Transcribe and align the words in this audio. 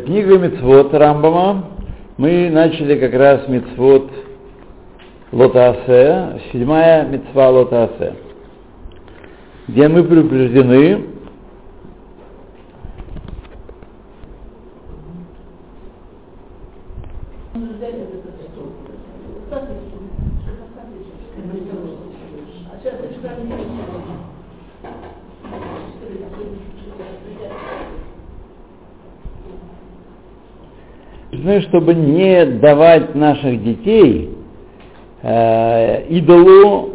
Книга 0.00 0.38
Мицвод 0.38 0.92
Рамбама. 0.92 1.64
Мы 2.16 2.50
начали 2.50 2.98
как 2.98 3.14
раз 3.14 3.48
Мицвод 3.48 4.10
Лотасе, 5.32 6.40
седьмая 6.52 7.06
Мицва 7.06 7.50
Лотасе, 7.50 8.14
где 9.68 9.88
мы 9.88 10.02
предупреждены, 10.02 11.04
чтобы 31.62 31.94
не 31.94 32.44
давать 32.44 33.14
наших 33.14 33.62
детей 33.62 34.30
э, 35.22 36.06
идолу, 36.08 36.90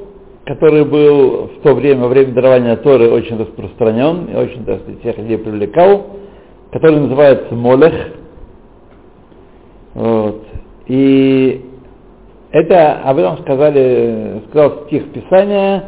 который 0.45 0.85
был 0.85 1.47
в 1.47 1.61
то 1.61 1.73
время, 1.73 2.01
во 2.01 2.07
время 2.07 2.33
дарования 2.33 2.75
Торы, 2.77 3.09
очень 3.09 3.37
распространен 3.37 4.25
и 4.25 4.35
очень, 4.35 4.65
так 4.65 4.81
сказать, 4.81 4.99
всех 5.01 5.17
людей 5.17 5.37
привлекал, 5.37 6.07
который 6.71 6.99
называется 6.99 7.53
Молех. 7.53 7.93
Вот. 9.93 10.43
И 10.87 11.65
это 12.51 13.01
об 13.03 13.17
этом 13.17 13.37
сказали, 13.39 14.41
сказал 14.49 14.85
стих 14.87 15.11
Писания, 15.11 15.83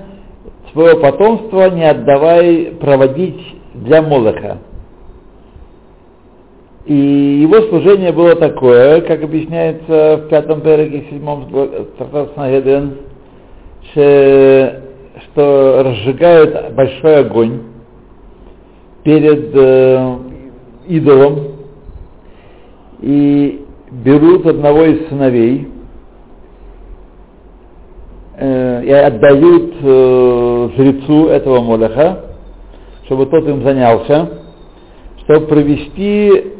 своего 0.71 0.99
потомства 0.99 1.69
не 1.69 1.83
отдавай 1.83 2.77
проводить 2.79 3.41
для 3.73 4.01
Молеха. 4.01 4.57
И 6.85 6.95
его 7.41 7.61
служение 7.69 8.11
было 8.11 8.35
такое, 8.35 9.01
как 9.01 9.23
объясняется 9.23 10.17
в 10.17 10.27
пятом 10.27 10.61
переке, 10.61 11.05
седьмом 11.09 11.47
Сангедрин, 12.35 12.97
что 13.93 15.83
разжигают 15.85 16.73
большой 16.73 17.19
огонь 17.19 17.61
перед 19.03 19.51
э, 19.53 20.15
идолом. 20.87 21.53
И 23.01 23.65
берут 23.91 24.45
одного 24.45 24.83
из 24.83 25.07
сыновей 25.07 25.67
э, 28.37 28.83
и 28.85 28.91
отдают 28.91 29.73
э, 29.81 30.69
жрецу 30.75 31.27
этого 31.27 31.61
молеха, 31.61 32.21
чтобы 33.05 33.25
тот 33.27 33.47
им 33.47 33.63
занялся, 33.63 34.29
чтобы 35.25 35.47
провести 35.47 36.52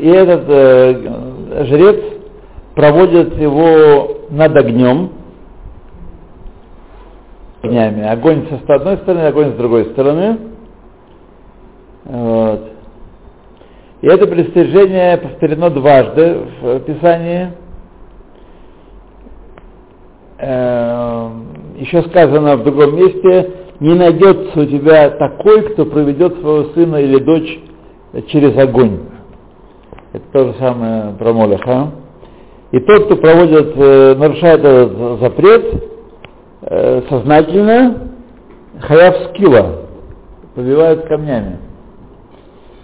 и 0.00 0.08
этот 0.08 0.44
э, 0.48 1.64
жрец 1.66 2.04
проводит 2.74 3.36
его 3.38 4.18
над 4.30 4.56
огнем, 4.56 5.10
огнями. 7.62 8.06
Огонь 8.08 8.46
с 8.48 8.70
одной 8.70 8.98
стороны, 8.98 9.26
огонь 9.26 9.52
с 9.52 9.56
другой 9.56 9.86
стороны. 9.86 10.38
Вот. 12.04 12.72
И 14.00 14.06
это 14.06 14.26
пристижение 14.26 15.16
повторено 15.16 15.70
дважды 15.70 16.38
в 16.60 16.80
Писании. 16.80 17.50
Э, 20.38 21.30
еще 21.76 22.02
сказано 22.02 22.56
в 22.56 22.64
другом 22.64 22.96
месте, 22.96 23.52
не 23.80 23.94
найдется 23.94 24.60
у 24.60 24.64
тебя 24.64 25.10
такой, 25.10 25.62
кто 25.70 25.84
проведет 25.84 26.38
своего 26.40 26.64
сына 26.74 26.96
или 26.96 27.18
дочь 27.18 27.60
через 28.28 28.56
огонь. 28.56 29.00
То 30.32 30.46
же 30.46 30.54
самое 30.58 31.14
про 31.18 31.32
Молеха. 31.32 31.90
И 32.70 32.80
тот, 32.80 33.06
кто 33.06 33.16
проводит, 33.16 33.72
э, 33.76 34.14
нарушает 34.16 34.60
этот 34.60 35.20
запрет, 35.20 35.84
э, 36.62 37.02
сознательно, 37.08 38.08
хаяв 38.80 39.16
скилла, 39.30 39.84
побивают 40.54 41.06
камнями. 41.06 41.58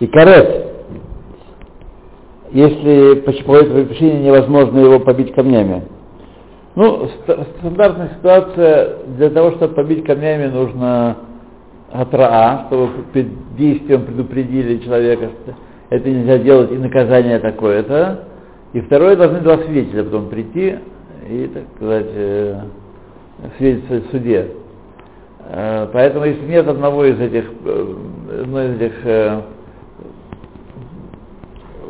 И 0.01 0.07
карет. 0.07 0.67
Если 2.51 3.15
по 3.43 3.57
этой 3.57 3.85
причине 3.85 4.21
невозможно 4.21 4.79
его 4.79 5.01
побить 5.01 5.35
камнями. 5.35 5.83
Ну, 6.77 7.09
стандартная 7.59 8.11
ситуация, 8.17 8.97
для 9.17 9.31
того, 9.31 9.53
чтобы 9.53 9.75
побить 9.75 10.05
камнями, 10.05 10.47
нужно 10.47 11.17
атраа, 11.93 12.67
чтобы 12.67 12.91
перед 13.13 13.57
действием 13.57 14.05
предупредили 14.05 14.79
человека, 14.79 15.31
это 15.95 16.11
нельзя 16.11 16.39
делать, 16.39 16.73
и 16.73 16.77
наказание 16.77 17.39
такое-то. 17.39 18.25
И 18.73 18.81
второе, 18.81 19.15
должны 19.15 19.41
два 19.41 19.59
свидетеля 19.59 20.03
потом 20.03 20.29
прийти 20.29 20.77
и, 21.29 21.51
так 21.55 21.63
сказать, 21.77 22.07
э, 22.15 22.61
свидетельствовать 23.57 24.09
в 24.09 24.11
суде. 24.11 24.49
Э, 25.47 25.87
поэтому, 25.93 26.25
если 26.25 26.45
нет 26.47 26.67
одного 26.67 27.05
из 27.05 27.21
этих, 27.21 27.45
э, 27.65 27.95
одной 28.43 28.67
из 28.67 28.81
этих 28.81 28.95
э, 29.05 29.41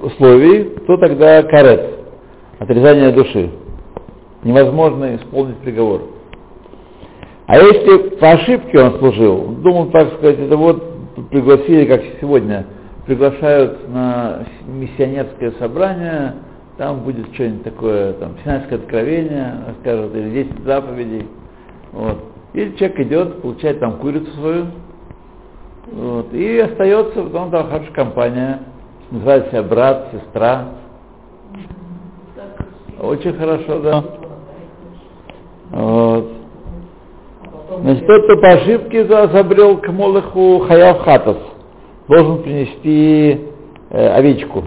условий, 0.02 0.64
то 0.86 0.98
тогда 0.98 1.42
карет, 1.44 2.00
отрезание 2.58 3.10
души. 3.10 3.50
Невозможно 4.42 5.16
исполнить 5.16 5.56
приговор. 5.58 6.02
А 7.46 7.56
если 7.56 8.16
по 8.16 8.32
ошибке 8.32 8.78
он 8.78 8.98
служил, 8.98 9.46
думал, 9.62 9.86
так 9.86 10.12
сказать, 10.14 10.38
это 10.38 10.56
вот 10.58 10.82
пригласили, 11.30 11.86
как 11.86 12.02
сегодня, 12.20 12.66
приглашают 13.06 13.88
на 13.88 14.40
миссионерское 14.66 15.52
собрание, 15.58 16.34
там 16.78 17.00
будет 17.00 17.32
что-нибудь 17.34 17.64
такое, 17.64 18.14
там, 18.14 18.32
синайское 18.42 18.78
откровение, 18.78 19.54
скажут, 19.80 20.14
или 20.14 20.44
10 20.44 20.64
заповедей. 20.64 21.28
Вот. 21.92 22.18
И 22.54 22.74
человек 22.76 23.00
идет, 23.00 23.42
получает 23.42 23.80
там 23.80 23.98
курицу 23.98 24.30
свою, 24.32 24.66
вот, 25.92 26.32
и 26.32 26.58
остается, 26.58 27.22
потом 27.22 27.50
там 27.50 27.68
хорошая 27.68 27.92
компания, 27.92 28.60
называет 29.10 29.48
себя 29.48 29.62
брат, 29.62 30.08
сестра. 30.12 30.64
Очень 33.00 33.34
хорошо, 33.34 33.80
да. 33.80 34.04
Вот. 35.70 36.32
Значит, 37.80 38.06
тот, 38.06 38.24
кто 38.24 38.36
по 38.40 38.48
ошибке 38.48 39.04
забрел 39.04 39.78
к 39.78 39.88
Молоху 39.88 40.60
Хаяв 40.60 41.00
Хатас 41.00 41.53
должен 42.08 42.42
принести 42.42 43.46
э, 43.90 44.08
овечку. 44.08 44.64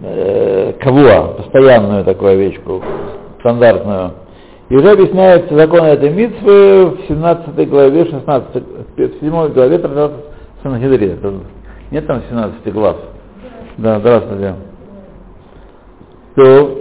Э, 0.00 0.74
кавуа, 0.80 1.34
постоянную 1.34 2.04
такую 2.04 2.32
овечку, 2.32 2.82
стандартную. 3.40 4.12
И 4.68 4.76
уже 4.76 4.90
объясняется 4.90 5.56
закон 5.56 5.84
этой 5.84 6.10
митвы 6.10 6.90
в 6.90 7.08
17 7.08 7.68
главе, 7.68 8.04
16, 8.04 8.64
в 8.96 9.20
7 9.20 9.48
главе 9.52 9.78
Трактата 9.78 10.14
Санхедри. 10.62 11.18
Нет 11.90 12.06
там 12.06 12.22
17 12.28 12.72
глав? 12.72 12.96
Да, 13.78 13.98
здравствуйте. 13.98 14.54
То 16.36 16.78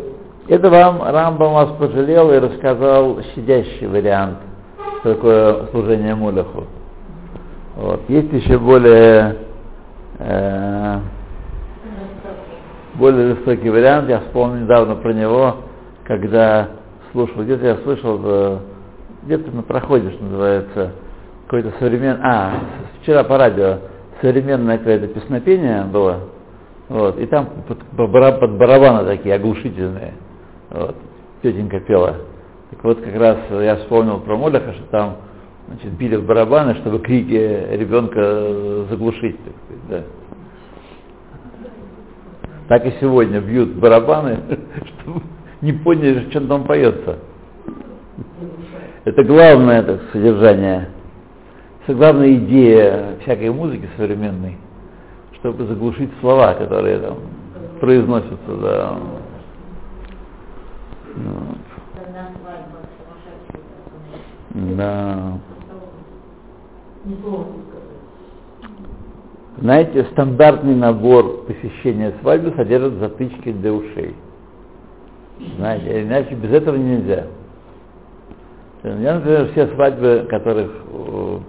это 0.47 0.69
вам 0.69 1.01
Рамбам 1.01 1.53
вас 1.53 1.69
пожалел 1.79 2.31
и 2.31 2.39
рассказал 2.39 3.19
щадящий 3.33 3.87
вариант, 3.87 4.37
такое 5.03 5.65
служение 5.71 6.13
Мулеху. 6.13 6.65
Вот. 7.77 8.09
Есть 8.09 8.33
еще 8.33 8.57
более, 8.57 9.37
э, 10.17 10.99
более 12.95 13.35
высокий 13.35 13.69
вариант, 13.69 14.09
я 14.09 14.21
вспомнил 14.21 14.63
недавно 14.63 14.95
про 14.95 15.13
него, 15.13 15.57
когда 16.03 16.69
слушал, 17.11 17.43
где-то 17.43 17.67
я 17.67 17.75
слышал, 17.77 18.19
э, 18.23 18.57
где-то 19.25 19.51
на 19.51 19.61
проходе, 19.61 20.09
что 20.09 20.23
называется, 20.23 20.91
какой-то 21.45 21.71
современный, 21.77 22.19
а, 22.23 22.61
вчера 23.03 23.23
по 23.23 23.37
радио, 23.37 23.77
современное 24.23 24.79
какое-то 24.79 25.09
песнопение 25.09 25.83
было, 25.83 26.21
вот, 26.89 27.19
и 27.19 27.27
там 27.27 27.47
под, 27.67 27.77
под 27.95 28.57
барабаны 28.57 29.05
такие 29.05 29.35
оглушительные, 29.35 30.13
вот, 30.71 30.95
тетенька 31.43 31.79
пела. 31.81 32.15
Так 32.71 32.83
вот, 32.83 33.01
как 33.01 33.15
раз 33.15 33.37
я 33.51 33.75
вспомнил 33.75 34.19
про 34.19 34.35
Молеха, 34.35 34.73
что 34.73 34.83
там 34.89 35.17
значит, 35.67 35.91
били 35.93 36.15
в 36.15 36.25
барабаны, 36.25 36.75
чтобы 36.75 36.99
крики 36.99 37.67
ребенка 37.71 38.85
заглушить, 38.89 39.37
так 39.43 39.53
сказать, 39.65 39.87
да. 39.89 40.03
Так 42.67 42.85
и 42.85 42.93
сегодня 42.99 43.39
бьют 43.39 43.75
барабаны, 43.75 44.39
чтобы 45.03 45.21
не 45.61 45.73
поняли, 45.73 46.29
что 46.29 46.45
там 46.47 46.65
поется. 46.65 47.19
Это 49.05 49.23
главное 49.23 49.83
так, 49.83 50.01
содержание, 50.11 50.89
главная 51.87 52.33
идея 52.33 53.15
всякой 53.21 53.51
музыки 53.51 53.87
современной, 53.95 54.57
чтобы 55.35 55.65
заглушить 55.65 56.09
слова, 56.19 56.53
которые 56.55 56.99
там 56.99 57.17
произносятся, 57.79 58.55
да. 58.61 58.97
Да. 64.53 65.39
Знаете, 69.59 70.05
стандартный 70.11 70.75
набор 70.75 71.45
посещения 71.45 72.13
свадьбы 72.21 72.53
содержит 72.55 72.99
затычки 72.99 73.51
для 73.51 73.73
ушей. 73.73 74.15
Знаете, 75.57 76.03
иначе 76.03 76.35
без 76.35 76.51
этого 76.51 76.75
нельзя. 76.75 77.27
Я, 78.83 79.15
например, 79.15 79.49
все 79.51 79.67
свадьбы, 79.73 80.27
которых 80.29 80.71
э, 80.87 81.39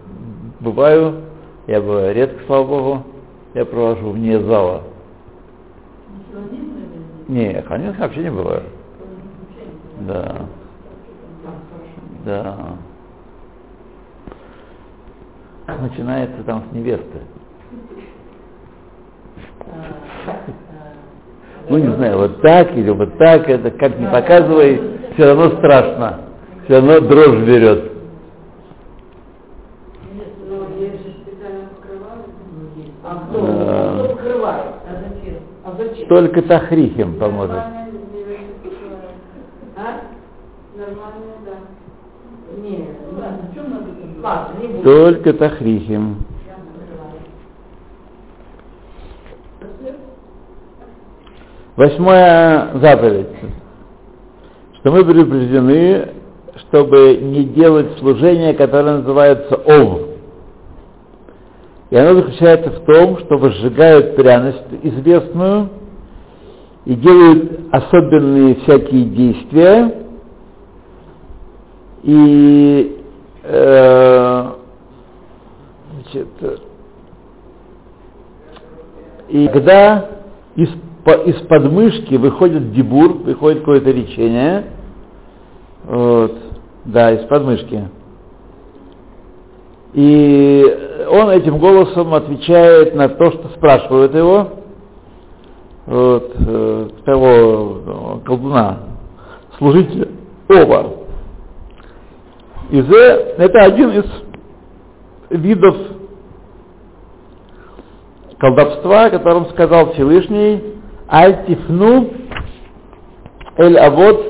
бываю, 0.60 1.22
я 1.66 1.80
бываю 1.80 2.14
редко, 2.14 2.42
слава 2.46 2.66
Богу, 2.66 3.02
я 3.54 3.64
провожу 3.66 4.10
вне 4.10 4.40
зала. 4.40 4.82
Не, 7.28 7.62
конечно, 7.62 8.02
вообще 8.02 8.22
не 8.22 8.30
бываю. 8.30 8.62
Да. 10.00 10.46
Да. 12.24 12.78
Начинается 15.76 16.42
там 16.44 16.64
с 16.70 16.74
невесты. 16.74 17.20
Ну, 21.68 21.76
не 21.76 21.94
знаю, 21.94 22.16
вот 22.16 22.40
так 22.40 22.74
или 22.74 22.88
вот 22.90 23.18
так, 23.18 23.46
это 23.48 23.70
как 23.70 23.98
не 23.98 24.06
показывай, 24.06 24.80
все 25.12 25.26
равно 25.26 25.58
страшно. 25.58 26.20
Все 26.64 26.76
равно 26.76 27.00
дрожь 27.00 27.46
берет. 27.46 27.92
Только 36.08 36.40
тахрихим 36.42 37.18
поможет. 37.18 37.62
Только 44.82 45.32
тахрихим. 45.32 46.24
Восьмая 51.76 52.76
заповедь, 52.80 53.28
что 54.74 54.90
мы 54.90 55.04
предупреждены, 55.04 56.08
чтобы 56.68 57.18
не 57.22 57.44
делать 57.44 57.98
служение, 57.98 58.52
которое 58.54 58.98
называется 58.98 59.54
ов. 59.54 60.00
И 61.90 61.96
оно 61.96 62.20
заключается 62.20 62.70
в 62.70 62.84
том, 62.84 63.18
что 63.18 63.38
возжигают 63.38 64.16
пряность 64.16 64.64
известную 64.82 65.68
и 66.84 66.94
делают 66.94 67.60
особенные 67.70 68.56
всякие 68.56 69.04
действия, 69.04 69.94
и 72.02 73.02
э, 73.44 74.27
значит, 76.12 76.28
и 79.28 79.48
когда 79.48 80.06
из 80.56 80.68
из 81.26 81.36
подмышки 81.46 82.14
выходит 82.14 82.72
дебур, 82.72 83.14
выходит 83.14 83.60
какое-то 83.60 83.90
речение. 83.90 84.64
Вот, 85.84 86.36
да, 86.84 87.12
из 87.12 87.26
подмышки. 87.26 87.88
И 89.94 91.06
он 91.10 91.30
этим 91.30 91.58
голосом 91.58 92.12
отвечает 92.12 92.94
на 92.94 93.08
то, 93.08 93.30
что 93.32 93.48
спрашивают 93.56 94.14
его, 94.14 94.48
вот, 95.86 96.32
э, 96.36 96.88
того 97.06 98.20
колдуна, 98.26 98.80
служителя 99.56 100.08
Оба. 100.50 100.92
И 102.70 102.80
это 102.80 103.60
один 103.60 103.90
из 103.92 104.04
видов 105.30 105.74
колдовства, 108.38 109.04
о 109.06 109.10
котором 109.10 109.46
сказал 109.50 109.92
Всевышний, 109.92 110.62
Альтифну 111.08 112.10
эль 113.56 113.78
авод 113.78 114.24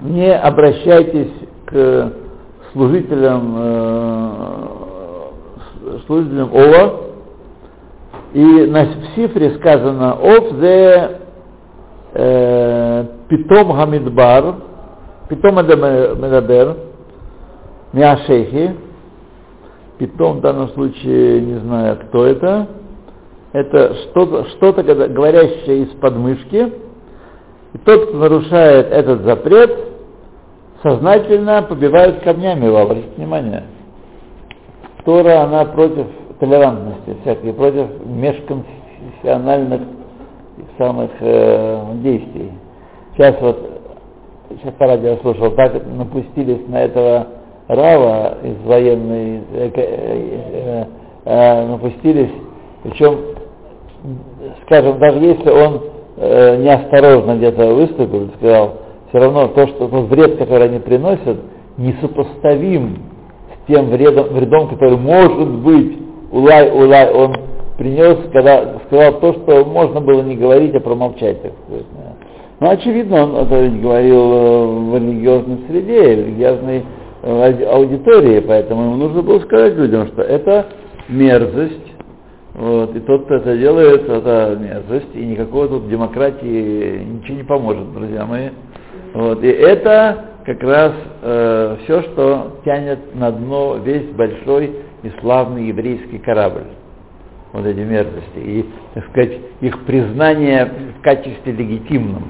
не 0.00 0.34
обращайтесь 0.34 1.32
к 1.66 2.12
служителям, 2.72 3.54
э, 3.58 4.66
служителям 6.06 6.50
Ова. 6.52 7.00
И 8.32 8.44
на 8.66 8.86
цифре 9.14 9.56
сказано 9.56 10.14
Ов 10.14 10.52
зе 10.58 11.18
э, 12.14 13.04
питом 13.28 13.72
гамидбар, 13.72 14.54
питом 15.28 15.56
медабер, 15.56 16.76
миашехи, 17.92 18.74
питом 20.06 20.38
в 20.38 20.40
данном 20.40 20.68
случае 20.70 21.40
не 21.40 21.58
знаю 21.60 21.98
кто 22.08 22.26
это, 22.26 22.66
это 23.52 23.94
что-то, 23.94 24.44
что-то 24.50 24.82
говорящее 24.82 25.84
из 25.84 25.88
подмышки, 26.00 26.72
и 27.74 27.78
тот, 27.78 28.08
кто 28.08 28.18
нарушает 28.18 28.90
этот 28.90 29.22
запрет, 29.22 29.78
сознательно 30.82 31.62
побивают 31.62 32.20
камнями 32.20 32.66
его, 32.66 32.78
обратите 32.78 33.08
внимание. 33.16 33.64
Тора, 35.04 35.42
она 35.42 35.64
против 35.66 36.06
толерантности 36.38 37.16
всякой, 37.22 37.52
против 37.52 37.86
межконфессиональных 38.04 39.82
самых 40.78 41.10
э, 41.20 41.94
действий. 42.02 42.52
Сейчас 43.14 43.36
вот, 43.40 43.58
сейчас 44.50 44.74
по 44.74 44.86
радио 44.86 45.16
слушал, 45.18 45.50
так 45.52 45.86
напустились 45.86 46.66
на 46.68 46.82
этого 46.82 47.26
Рава 47.74 48.38
из 48.42 48.66
военной, 48.66 49.42
э, 49.52 49.70
э, 49.74 50.84
э, 51.24 51.66
напустились, 51.66 52.30
причем 52.82 53.18
скажем, 54.66 54.98
даже 54.98 55.18
если 55.18 55.50
он 55.50 55.80
э, 56.16 56.56
неосторожно 56.56 57.36
где-то 57.36 57.74
выступил, 57.74 58.30
сказал, 58.38 58.72
все 59.08 59.18
равно 59.18 59.48
то, 59.48 59.66
что 59.68 59.88
тот 59.88 60.08
вред, 60.08 60.36
который 60.38 60.68
они 60.68 60.78
приносят, 60.78 61.38
несопоставим 61.76 62.98
с 63.54 63.66
тем 63.72 63.90
вредом, 63.90 64.28
вредом, 64.28 64.68
который 64.68 64.96
может 64.96 65.48
быть 65.48 65.98
улай, 66.30 66.70
улай, 66.70 67.12
он 67.12 67.34
принес, 67.78 68.18
когда 68.32 68.78
сказал 68.86 69.20
то, 69.20 69.32
что 69.34 69.64
можно 69.64 70.00
было 70.00 70.22
не 70.22 70.36
говорить, 70.36 70.74
а 70.74 70.80
промолчать, 70.80 71.42
так 71.42 71.52
сказать. 71.66 71.86
Ну, 72.60 72.70
очевидно, 72.70 73.24
он 73.24 73.36
это 73.36 73.68
говорил 73.70 74.32
э, 74.32 74.66
в 74.90 74.96
религиозной 74.96 75.58
среде, 75.68 76.14
религиозной 76.14 76.78
э, 76.78 76.82
аудитории, 77.22 78.40
поэтому 78.40 78.82
ему 78.82 78.96
нужно 78.96 79.22
было 79.22 79.38
сказать 79.40 79.76
людям, 79.76 80.08
что 80.08 80.22
это 80.22 80.66
мерзость, 81.08 81.92
вот, 82.54 82.94
и 82.94 83.00
тот, 83.00 83.24
кто 83.24 83.36
это 83.36 83.56
делает, 83.56 84.08
это 84.08 84.58
мерзость, 84.60 85.14
и 85.14 85.24
никакого 85.24 85.68
тут 85.68 85.88
демократии 85.88 87.02
ничего 87.02 87.36
не 87.36 87.44
поможет, 87.44 87.92
друзья 87.94 88.26
мои. 88.26 88.50
Вот, 89.14 89.42
и 89.42 89.48
это 89.48 90.26
как 90.44 90.62
раз 90.62 90.92
э, 91.22 91.76
все, 91.84 92.02
что 92.02 92.58
тянет 92.64 93.14
на 93.14 93.30
дно 93.30 93.78
весь 93.82 94.10
большой 94.10 94.76
и 95.02 95.10
славный 95.20 95.68
еврейский 95.68 96.18
корабль. 96.18 96.64
Вот 97.52 97.66
эти 97.66 97.80
мерзости. 97.80 98.38
И, 98.38 98.66
так 98.94 99.04
сказать, 99.10 99.38
их 99.60 99.84
признание 99.84 100.70
в 100.98 101.02
качестве 101.02 101.52
легитимном. 101.52 102.24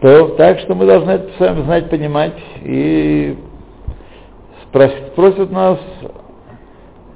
То, 0.00 0.28
так 0.36 0.60
что 0.60 0.74
мы 0.74 0.86
должны 0.86 1.10
это 1.10 1.28
с 1.38 1.64
знать, 1.64 1.90
понимать 1.90 2.38
и 2.62 3.36
спросят, 4.68 5.08
спросят 5.12 5.50
нас, 5.50 5.78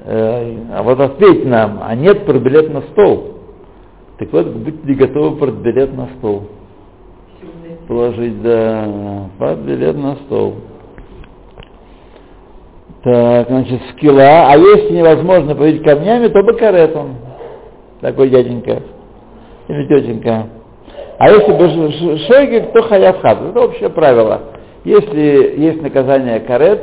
Э, 0.05 0.57
а 0.73 0.83
вот 0.83 0.99
ответь 0.99 1.45
нам, 1.45 1.79
а 1.83 1.95
нет 1.95 2.27
билет 2.27 2.73
на 2.73 2.83
стол. 2.83 3.35
Так 4.19 4.33
вот, 4.33 4.49
будьте 4.49 4.95
готовы 4.95 5.51
билет 5.53 5.95
на 5.95 6.09
стол. 6.19 6.49
Положить, 7.87 8.43
да, 8.43 9.29
билет 9.65 9.97
на 9.97 10.17
стол. 10.17 10.55
Так, 13.05 13.49
значит, 13.49 13.81
скилла. 13.93 14.49
А 14.49 14.57
если 14.57 14.97
невозможно 14.97 15.55
победить 15.55 15.85
камнями, 15.85 16.29
то 16.29 16.43
бакаретом. 16.43 17.17
Такой 18.01 18.29
дяденька. 18.31 18.83
Или 19.69 19.87
тетенька. 19.87 20.47
А 21.23 21.31
если 21.31 21.53
бы 21.53 22.19
шейгик, 22.19 22.73
то 22.73 22.83
хаявхат. 22.83 23.41
Это 23.43 23.61
общее 23.61 23.91
правило. 23.91 24.41
Если 24.83 25.55
есть 25.57 25.81
наказание 25.81 26.41
карет, 26.41 26.83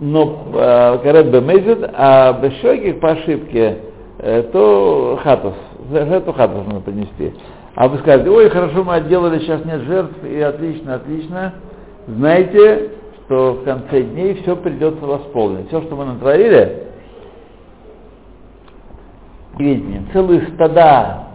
но 0.00 0.46
э, 0.54 0.98
карет 1.02 1.30
бемезид, 1.30 1.86
а 1.92 2.32
бешоги 2.32 2.92
по 2.92 3.10
ошибке, 3.10 3.76
э, 4.20 4.44
то 4.54 5.20
хатус, 5.22 5.52
жертву 5.90 6.32
хатус 6.32 6.64
надо 6.64 6.80
принести. 6.80 7.34
А 7.74 7.88
вы 7.88 7.98
скажете, 7.98 8.30
ой, 8.30 8.48
хорошо, 8.48 8.84
мы 8.84 8.94
отделали, 8.94 9.40
сейчас 9.40 9.62
нет 9.66 9.82
жертв, 9.82 10.24
и 10.24 10.40
отлично, 10.40 10.94
отлично. 10.94 11.52
Знаете, 12.06 12.92
что 13.26 13.52
в 13.52 13.64
конце 13.64 14.00
дней 14.00 14.40
все 14.40 14.56
придется 14.56 15.04
восполнить. 15.04 15.68
Все, 15.68 15.82
что 15.82 15.94
мы 15.94 16.06
натворили, 16.06 16.84
видите, 19.58 20.00
целые 20.14 20.40
стада 20.54 21.31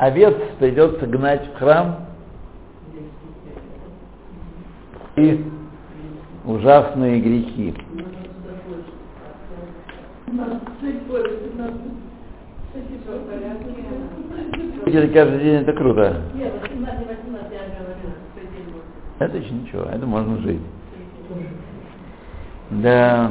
овец 0.00 0.34
придется 0.58 1.06
гнать 1.06 1.46
в 1.46 1.58
храм 1.58 2.06
и 5.16 5.44
ужасные 6.46 7.20
грехи. 7.20 7.74
Каждый 15.12 15.40
день 15.40 15.54
это 15.56 15.72
круто. 15.74 16.22
Нет, 16.34 16.52
18, 16.62 17.06
18 17.06 17.52
я 17.52 17.58
говорила, 17.78 18.14
что 18.32 18.40
день 18.40 18.72
будет. 18.72 18.82
Это 19.18 19.36
еще 19.36 19.50
ничего, 19.50 19.82
это 19.82 20.06
можно 20.06 20.38
жить. 20.38 20.60
Да. 22.70 23.30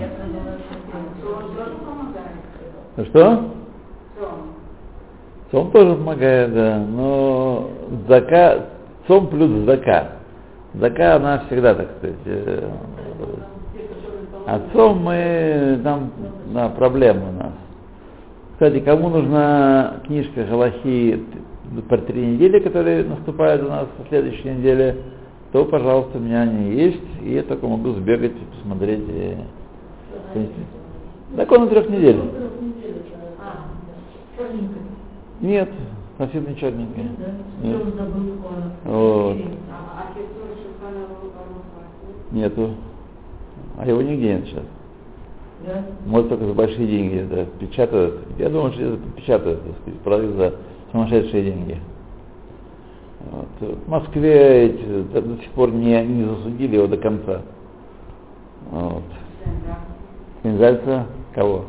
Что? 3.06 3.56
Цом 5.52 5.72
тоже 5.72 5.96
помогает, 5.96 6.54
да. 6.54 6.78
Но 6.78 7.70
зака, 8.08 8.66
цом 9.08 9.28
плюс 9.28 9.50
зака. 9.66 10.10
Зака, 10.76 11.16
она 11.16 11.44
всегда, 11.48 11.74
так 11.74 11.90
сказать, 11.98 12.18
э, 12.26 12.70
а 14.46 14.62
цом 14.74 15.04
мы, 15.04 15.80
там, 15.84 16.12
да, 16.54 16.70
проблема 16.70 17.30
у 17.30 17.32
нас. 17.32 17.54
Кстати, 18.54 18.80
кому 18.82 19.10
нужна 19.10 20.02
книжка 20.06 20.44
Галахи 20.44 21.24
про 21.88 21.98
три 22.00 22.26
недели, 22.26 22.60
которые 22.60 23.04
наступают 23.04 23.64
у 23.64 23.70
нас 23.70 23.88
в 23.98 24.10
следующей 24.10 24.50
неделе, 24.50 24.98
то, 25.52 25.66
пожалуйста, 25.66 26.18
у 26.18 26.22
меня 26.22 26.42
они 26.42 26.76
есть, 26.76 27.22
и 27.24 27.34
я 27.34 27.44
только 27.44 27.68
могу 27.68 27.92
сбегать, 27.94 28.34
посмотреть. 28.58 29.04
И... 29.08 29.38
Закон 31.36 31.62
на 31.62 31.68
трех 31.68 31.90
недель. 31.90 32.20
Нет, 35.42 35.70
совсем 36.18 36.48
не 36.48 36.56
черненькая. 36.56 37.10
Нет. 37.64 37.82
Вот. 38.84 39.38
Нету. 42.32 42.72
А 43.78 43.88
его 43.88 44.02
нигде 44.02 44.36
нет 44.36 44.46
сейчас. 44.46 44.64
Да? 45.66 45.84
Может 46.06 46.30
только 46.30 46.46
за 46.46 46.54
большие 46.54 46.88
деньги 46.88 47.28
да, 47.30 47.46
печатают. 47.60 48.20
Я 48.38 48.50
думаю, 48.50 48.74
что 48.74 48.84
это 48.84 48.98
печатают, 49.16 49.64
так 49.64 49.76
сказать, 49.82 50.00
продают 50.02 50.36
за 50.36 50.56
сумасшедшие 50.92 51.44
деньги. 51.44 51.78
Вот. 53.32 53.48
В 53.60 53.90
Москве 53.90 54.68
эти, 54.68 55.04
до 55.14 55.22
до 55.22 55.38
сих 55.38 55.50
пор 55.52 55.72
не, 55.72 56.02
не 56.06 56.24
засудили 56.24 56.76
его 56.76 56.88
до 56.88 56.98
конца. 56.98 57.42
Вот. 58.72 59.04
Пензальца 60.44 61.06
кого? 61.34 61.66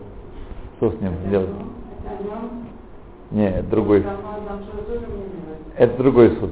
Что 0.76 0.92
с 0.92 1.00
ним 1.00 1.12
делать? 1.30 1.50
Не, 3.30 3.48
это 3.48 3.68
другой. 3.68 4.04
Это 5.76 5.96
другой 5.96 6.36
суд. 6.36 6.50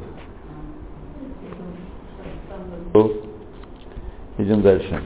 Идем 4.39 4.63
дальше. 4.63 5.01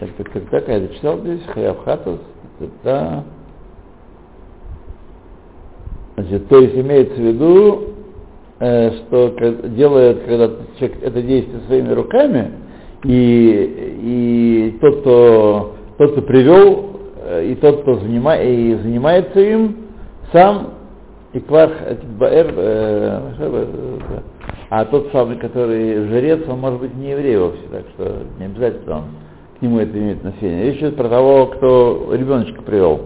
Так, 0.00 0.10
так, 0.16 0.30
так, 0.30 0.50
так, 0.50 0.68
я 0.68 0.88
читал 0.88 1.18
здесь, 1.20 1.42
Хаябхатус, 1.46 2.20
да. 2.82 3.24
Значит, 6.16 6.48
то 6.48 6.58
есть 6.58 6.74
имеется 6.74 7.14
в 7.14 7.18
виду, 7.18 7.82
э, 8.60 8.90
что 8.92 9.34
делает, 9.68 10.22
когда 10.24 10.50
человек 10.78 11.02
это 11.02 11.22
действие 11.22 11.60
своими 11.66 11.92
руками, 11.92 12.52
и, 13.04 14.70
и 14.72 14.78
тот, 14.80 15.00
кто, 15.00 15.74
тот, 15.98 16.12
кто 16.12 16.22
привел, 16.22 16.93
и 17.42 17.54
тот, 17.56 17.82
кто 17.82 17.96
занима, 17.96 18.36
и 18.36 18.74
занимается 18.76 19.40
им, 19.40 19.76
сам 20.32 20.74
и 21.34 21.40
квар 21.40 21.70
баэр, 22.18 22.54
э, 22.56 23.20
э, 23.38 24.20
а 24.70 24.84
тот 24.84 25.08
самый, 25.12 25.36
который 25.36 26.06
жрец, 26.06 26.40
он 26.48 26.60
может 26.60 26.80
быть 26.80 26.94
не 26.94 27.10
еврей 27.10 27.36
вовсе, 27.36 27.62
так 27.72 27.84
что 27.94 28.22
не 28.38 28.46
обязательно 28.46 28.96
он, 28.98 29.04
к 29.58 29.62
нему 29.62 29.80
это 29.80 29.98
имеет 29.98 30.18
отношение. 30.18 30.66
Речь 30.66 30.78
идет 30.78 30.96
про 30.96 31.08
того, 31.08 31.46
кто 31.46 32.10
ребеночка 32.12 32.62
привел. 32.62 33.00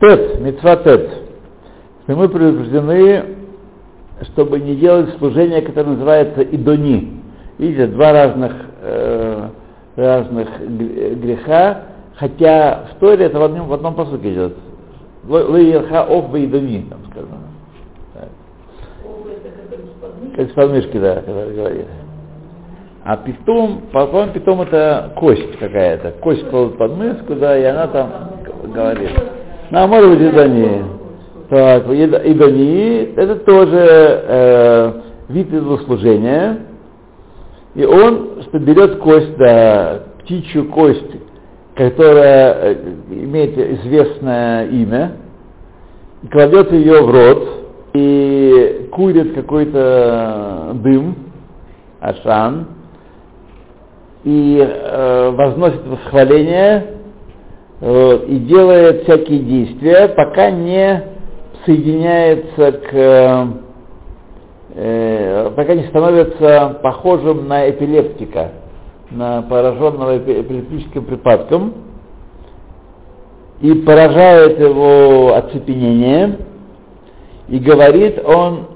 Тет, 0.00 0.40
мецва 0.40 0.76
тет. 0.76 1.10
Что 2.04 2.16
мы 2.16 2.28
предупреждены, 2.28 3.24
чтобы 4.32 4.60
не 4.60 4.76
делать 4.76 5.16
служение, 5.18 5.62
которое 5.62 5.92
называется 5.92 6.42
идони. 6.42 7.22
Видите, 7.58 7.86
два 7.86 8.12
разных, 8.12 8.52
э, 8.82 9.48
разных 9.96 10.48
греха, 10.68 11.82
хотя 12.18 12.88
в 12.92 13.00
Торе 13.00 13.26
это 13.26 13.38
в 13.38 13.42
одном, 13.42 13.68
в 13.68 13.72
одном 13.72 13.94
посуке 13.94 14.32
идет. 14.32 14.56
Лейерха 15.28 16.04
ов 16.04 16.34
идони, 16.34 16.86
там 16.88 17.00
сказано. 17.10 17.38
Так. 18.14 18.28
Как 20.36 20.50
с 20.50 20.52
подмышки, 20.52 20.98
да, 20.98 21.16
который 21.16 21.54
говорит. 21.54 21.86
А 23.04 23.16
питом, 23.16 23.82
потом 23.92 24.32
питом 24.32 24.60
это 24.62 25.12
кость 25.16 25.58
какая-то. 25.58 26.12
Кость 26.20 26.48
кладут 26.50 26.76
под 26.76 26.96
мышку, 26.96 27.34
да, 27.36 27.58
и 27.58 27.64
она 27.64 27.86
там 27.86 28.10
говорит. 28.74 29.10
Ну, 29.70 29.78
а 29.78 29.86
может 29.86 30.10
быть 30.10 30.20
идони. 30.20 30.84
Так, 31.48 31.86
ид- 31.88 32.22
идони, 32.26 33.14
это 33.16 33.36
тоже 33.36 33.78
э, 33.78 34.92
вид 35.28 35.48
служения. 35.86 36.66
И 37.74 37.84
он, 37.84 38.42
что 38.42 38.58
берет 38.58 38.98
кость, 38.98 39.36
да, 39.38 40.00
птичью 40.20 40.68
кость, 40.68 41.10
которая 41.78 42.54
э, 42.54 42.74
имеет 43.08 43.56
известное 43.56 44.66
имя, 44.66 45.12
кладет 46.28 46.72
ее 46.72 47.02
в 47.02 47.10
рот, 47.10 47.48
и 47.94 48.88
курит 48.92 49.32
какой-то 49.34 50.72
дым, 50.74 51.14
ашан, 52.00 52.66
и 54.24 54.58
э, 54.60 55.30
возносит 55.30 55.86
восхваление, 55.86 56.86
э, 57.80 58.16
и 58.26 58.36
делает 58.40 59.04
всякие 59.04 59.38
действия, 59.38 60.08
пока 60.08 60.50
не 60.50 61.04
соединяется 61.64 62.72
к 62.72 62.92
э, 62.92 63.46
э, 64.74 65.50
пока 65.54 65.74
не 65.76 65.84
становится 65.84 66.80
похожим 66.82 67.46
на 67.46 67.70
эпилептика, 67.70 68.50
на 69.10 69.42
пораженного 69.42 70.18
эпи- 70.18 70.42
эпилептическим 70.42 71.04
припадком, 71.04 71.74
и 73.60 73.72
поражает 73.74 74.58
его 74.60 75.34
оцепенение, 75.34 76.38
и 77.48 77.58
говорит 77.58 78.22
он, 78.24 78.66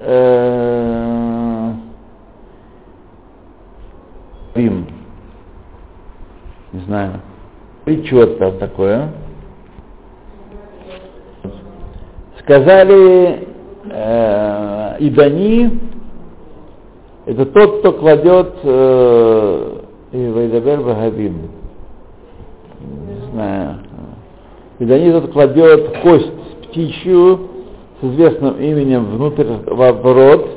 э, 0.00 1.72
Рим, 4.54 4.86
не 6.72 6.80
знаю, 6.80 7.20
причет 7.84 8.38
там 8.38 8.58
такое, 8.58 9.12
сказали 12.40 13.48
э, 13.90 14.96
Идани, 15.00 15.80
это 17.26 17.44
тот, 17.44 17.80
кто 17.80 17.92
кладет 17.92 18.54
э, 18.62 19.78
и 20.12 20.28
Вайдабер 20.28 20.80
Багавим. 20.80 21.50
Не 22.80 23.32
знаю. 23.32 23.78
Идани 24.78 25.10
тот 25.10 25.32
кладет 25.32 25.98
кость 26.02 26.32
птичью 26.62 27.48
с 28.00 28.04
известным 28.04 28.60
именем 28.60 29.06
внутрь 29.06 29.44
в 29.66 30.14
рот 30.14 30.48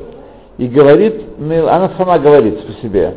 и 0.59 0.67
говорит, 0.67 1.39
ну, 1.39 1.67
она 1.67 1.91
сама 1.97 2.19
говорит 2.19 2.63
по 2.63 2.73
себе. 2.83 3.15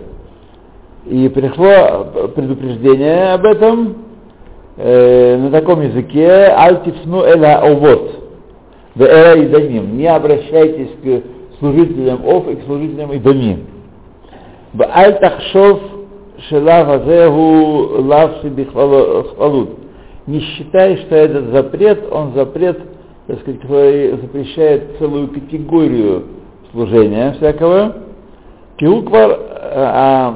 И 1.05 1.29
пришло 1.29 2.31
предупреждение 2.35 3.35
об 3.35 3.45
этом 3.45 3.97
э, 4.79 5.37
на 5.37 5.51
таком 5.51 5.83
языке 5.83 6.55
«Альтифну 6.57 7.23
эла 7.25 7.57
овот» 7.57 8.13
в 8.95 9.03
эра 9.03 9.39
Иданим. 9.43 9.99
Не 9.99 10.07
обращайтесь 10.07 10.91
к 11.03 11.23
служителям 11.63 12.27
Ов 12.27 12.49
и 12.49 12.57
к 12.57 12.65
служителям 12.65 13.15
Идамим. 13.17 13.67
В 14.73 14.83
Альтахшов 14.85 15.81
Шелав 16.49 16.89
Азеху 16.89 18.03
Лавши 18.03 18.49
Бихвалут. 18.49 19.71
Не 20.27 20.41
считай, 20.41 20.97
что 20.97 21.15
этот 21.15 21.53
запрет, 21.53 22.05
он 22.11 22.33
запрет, 22.35 22.81
так 23.29 23.41
сказать, 23.41 23.61
который 23.61 24.11
запрещает 24.17 24.97
целую 24.99 25.29
категорию 25.29 26.25
служения 26.73 27.33
всякого. 27.35 27.97
Киуквар, 28.77 29.39
а 29.75 30.35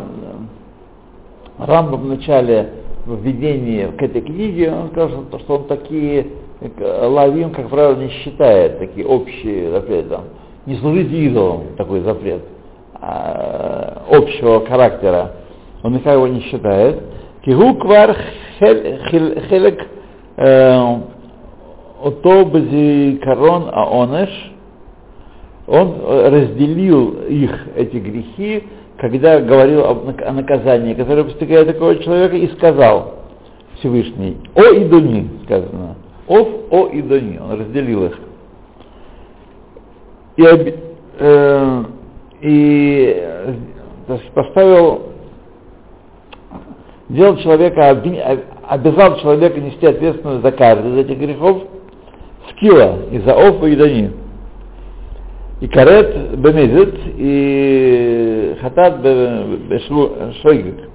Рамба 1.58 1.96
в 1.96 2.04
начале 2.04 2.70
введения 3.06 3.88
к 3.88 4.02
этой 4.02 4.20
книге, 4.20 4.72
он 4.72 4.90
сказал, 4.90 5.24
что 5.40 5.56
он 5.56 5.64
такие 5.64 6.26
э, 6.60 7.06
лавим, 7.06 7.50
как 7.50 7.68
правило, 7.68 7.96
не 7.96 8.10
считает, 8.10 8.78
такие 8.78 9.06
общие 9.06 9.70
запреты. 9.70 10.18
Не 10.66 10.76
служите 10.78 11.16
идолам, 11.26 11.76
такой 11.76 12.00
запрет, 12.00 12.42
а, 12.94 14.04
общего 14.10 14.66
характера. 14.66 15.32
Он 15.82 15.92
никак 15.92 16.14
его 16.14 16.26
не 16.26 16.40
считает. 16.42 17.00
Кигуквар 17.44 18.16
хелек 18.58 19.86
э, 20.36 20.96
отобзи 22.02 23.20
корон 23.22 23.68
аонеш, 23.72 24.52
он 25.68 25.94
э, 26.00 26.28
разделил 26.28 27.22
их, 27.28 27.52
эти 27.76 27.96
грехи, 27.98 28.64
когда 28.98 29.40
говорил 29.40 29.84
о 29.84 30.32
наказании, 30.32 30.94
которое 30.94 31.24
постигает 31.24 31.68
такого 31.68 31.96
человека, 31.96 32.36
и 32.36 32.48
сказал 32.56 33.14
Всевышний, 33.78 34.38
о 34.54 34.62
Идуни, 34.62 35.28
сказано, 35.44 35.96
Ов, 36.26 36.48
о 36.70 36.88
Идуни, 36.92 37.38
он 37.38 37.60
разделил 37.60 38.06
их. 38.06 38.18
И, 40.36 40.44
э, 41.18 41.84
и 42.42 43.26
есть 44.08 44.30
поставил, 44.32 45.02
сделал 47.08 47.36
человека, 47.38 47.90
обязал 48.68 49.18
человека 49.18 49.60
нести 49.60 49.86
ответственность 49.86 50.42
за 50.42 50.52
каждый 50.52 50.92
из 50.92 50.98
этих 51.06 51.18
грехов, 51.18 51.62
скила, 52.50 52.98
и 53.10 53.18
за 53.20 53.34
Ов 53.34 53.64
и 53.64 53.74
Идуни. 53.74 54.12
И 55.60 55.68
карет 55.68 56.38
бемезет, 56.38 56.94
и 57.16 58.56
хатат 58.60 59.00
бешойгик. 59.00 60.90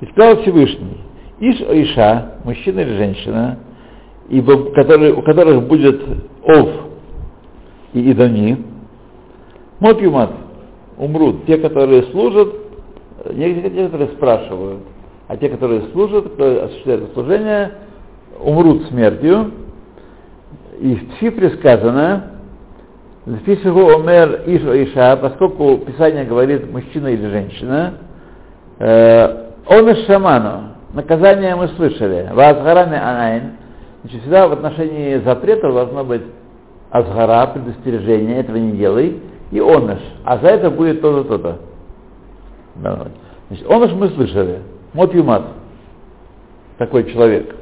И 0.00 0.06
сказал 0.06 0.40
Всевышний, 0.42 0.98
Иш 1.40 1.60
Иша, 1.60 2.36
мужчина 2.44 2.80
или 2.80 2.96
женщина, 2.96 3.58
ибо, 4.28 4.70
которые, 4.72 5.12
у 5.12 5.22
которых 5.22 5.66
будет 5.66 6.00
Ов 6.44 6.68
и 7.92 8.12
Идони, 8.12 8.56
мот 9.80 10.00
юмат, 10.00 10.30
умрут. 10.96 11.46
Те, 11.46 11.58
которые 11.58 12.04
служат, 12.04 12.48
не 13.32 13.54
те, 13.54 13.84
которые 13.86 14.10
спрашивают, 14.10 14.80
а 15.28 15.36
те, 15.36 15.48
которые 15.48 15.82
служат, 15.92 16.32
кто 16.32 16.64
осуществляет 16.64 17.02
это 17.02 17.14
служение, 17.14 17.72
умрут 18.40 18.86
смертью. 18.88 19.52
И 20.80 20.94
в 20.94 21.18
цифре 21.18 21.50
сказано, 21.58 22.38
Записываю 23.28 23.98
Омер 23.98 24.44
Иш 24.46 24.62
о 24.64 24.84
Иша, 24.84 25.16
поскольку 25.18 25.76
Писание 25.84 26.24
говорит 26.24 26.72
мужчина 26.72 27.08
или 27.08 27.28
женщина, 27.28 27.94
э, 28.78 29.50
он 29.66 29.90
из 29.90 30.06
шаману, 30.06 30.68
наказание 30.94 31.54
мы 31.54 31.68
слышали, 31.76 32.30
вазгарами 32.32 32.96
анайн, 32.96 33.42
значит, 34.00 34.22
всегда 34.22 34.48
в 34.48 34.52
отношении 34.52 35.18
запрета 35.18 35.70
должно 35.70 36.04
быть 36.04 36.22
азгара, 36.90 37.48
предостережение, 37.48 38.40
этого 38.40 38.56
не 38.56 38.72
делай, 38.72 39.20
и 39.50 39.60
оныш, 39.60 40.00
а 40.24 40.38
за 40.38 40.48
это 40.48 40.70
будет 40.70 41.00
то-то, 41.00 41.24
то-то. 41.24 41.58
Значит, 43.48 43.70
оныш 43.70 43.92
мы 43.92 44.08
слышали, 44.08 44.60
мот 44.92 45.14
юмат, 45.14 45.44
такой 46.78 47.10
человек. 47.12 47.54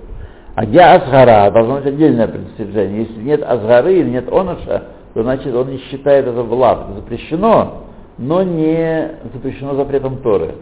А 0.54 0.64
где 0.64 0.80
азгара, 0.80 1.50
должно 1.50 1.76
быть 1.76 1.86
отдельное 1.86 2.28
предостережение. 2.28 3.02
Если 3.02 3.22
нет 3.22 3.42
азгары 3.46 3.94
или 3.94 4.08
нет 4.08 4.32
оныша, 4.32 4.84
то 5.12 5.22
значит 5.22 5.54
он 5.54 5.68
не 5.68 5.78
считает 5.78 6.26
это 6.26 6.42
влад. 6.42 6.86
Запрещено, 6.94 7.84
но 8.16 8.42
не 8.42 9.10
запрещено 9.34 9.74
запретом 9.74 10.18
Торы. 10.22 10.54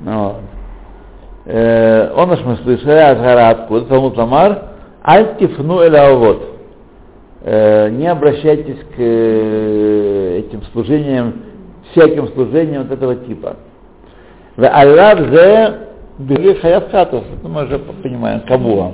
Вот. 0.00 0.36
Э, 1.46 2.12
он 2.14 2.28
мы 2.28 2.56
слышали, 2.56 2.92
Азгара 2.92 3.50
откуда, 3.50 3.86
Талмуд 3.86 4.16
Ламар, 4.16 4.64
Альтифну 5.02 5.80
эля 5.80 6.14
вот. 6.14 6.59
Не 7.42 8.06
обращайтесь 8.06 8.78
к 8.78 8.98
э, 8.98 10.38
этим 10.40 10.62
служениям, 10.72 11.34
всяким 11.92 12.28
служениям 12.28 12.82
вот 12.82 12.92
этого 12.92 13.16
типа. 13.16 13.56
В 14.56 14.66
Аллах 14.68 15.18
зе 15.30 15.78
били 16.18 16.54
хатус, 16.54 17.24
мы 17.42 17.64
уже 17.64 17.78
понимаем, 17.78 18.42
кабуа. 18.42 18.92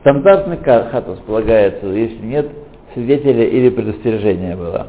Стандартный 0.00 0.58
хатус 0.58 1.18
полагается, 1.26 1.86
если 1.88 2.24
нет 2.24 2.48
свидетеля 2.94 3.44
или 3.44 3.70
предостережения 3.70 4.56
было. 4.56 4.88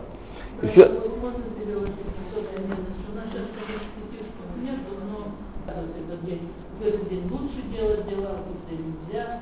И 0.62 0.68
все, 0.68 0.86
Можно 0.86 1.44
переводить 1.58 1.96
высокое 2.34 2.68
место, 2.68 2.86
что 3.02 3.16
наша 3.16 3.48
статистика 3.50 4.22
нет, 4.62 4.80
но 5.10 5.32
этот 5.66 6.26
день, 6.26 6.50
в 6.80 6.86
этот 6.86 7.10
день 7.10 7.24
лучше 7.32 7.62
делать 7.72 8.08
дела, 8.08 8.38
в 8.38 8.52
этот 8.52 8.70
день 8.70 8.96
нельзя. 9.08 9.40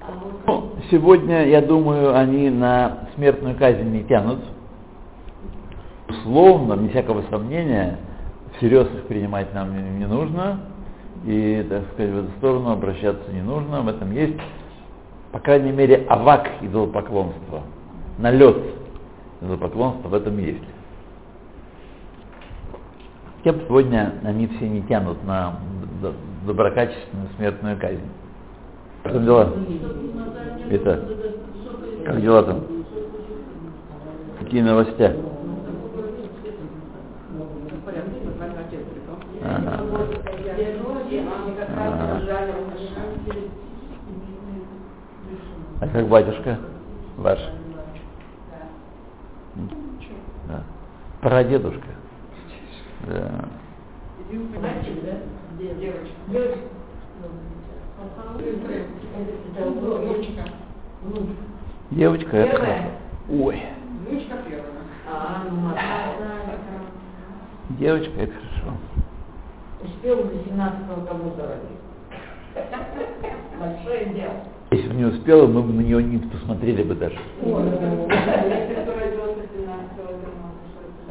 А 0.00 0.12
вот 0.22 0.32
Ну, 0.46 0.72
сегодня, 0.94 1.48
я 1.48 1.60
думаю, 1.60 2.16
они 2.16 2.50
на 2.50 3.08
смертную 3.16 3.56
казнь 3.56 3.90
не 3.90 4.04
тянут. 4.04 4.38
Условно, 6.08 6.76
без 6.76 6.90
всякого 6.90 7.22
сомнения, 7.30 7.98
всерьез 8.56 8.86
их 8.94 9.06
принимать 9.06 9.52
нам 9.52 9.98
не, 9.98 10.06
нужно. 10.06 10.60
И, 11.26 11.66
так 11.68 11.82
сказать, 11.92 12.12
в 12.12 12.18
эту 12.18 12.30
сторону 12.38 12.70
обращаться 12.70 13.32
не 13.32 13.42
нужно. 13.42 13.80
В 13.80 13.88
этом 13.88 14.12
есть, 14.12 14.38
по 15.32 15.40
крайней 15.40 15.72
мере, 15.72 16.06
авак 16.08 16.48
идолопоклонства. 16.60 17.62
Налет 18.18 18.58
идолопоклонства 19.40 20.08
в 20.08 20.14
этом 20.14 20.38
есть. 20.38 20.62
Тем 23.42 23.60
сегодня 23.66 24.14
они 24.22 24.46
все 24.46 24.68
не 24.68 24.82
тянут 24.82 25.22
на 25.24 25.56
доброкачественную 26.46 27.28
смертную 27.36 27.78
казнь. 27.78 28.08
Как 29.02 29.12
там 29.12 29.24
дела? 29.24 29.52
Итак, 30.76 31.00
как 32.04 32.20
дела 32.20 32.42
там? 32.42 32.64
Какие 34.40 34.62
новости? 34.62 35.14
А 45.80 45.88
как 45.92 46.08
батюшка 46.08 46.58
ваш? 47.18 47.38
Да. 50.48 50.64
Прадедушка. 51.20 51.88
Да. 53.06 53.30
Девочка, 55.78 56.18
это 62.36 62.50
Первая. 62.50 62.58
хорошо. 62.58 62.88
Ой, 63.30 63.62
Внучка 64.08 64.36
первая. 64.48 64.84
А, 65.06 65.44
ну, 65.50 65.70
девочка, 67.78 68.12
это 68.20 68.32
хорошо. 68.32 68.76
Успел 69.84 70.16
до 70.16 70.34
17-го 70.34 71.06
тому 71.06 71.32
родить. 71.38 71.80
Большое 73.58 74.04
дело. 74.14 74.34
Если 74.70 74.88
бы 74.88 74.94
не 74.94 75.04
успела, 75.04 75.46
мы 75.46 75.62
бы 75.62 75.72
на 75.72 75.80
нее 75.82 76.02
не 76.02 76.18
посмотрели 76.18 76.82
бы 76.82 76.94
даже. 76.94 77.18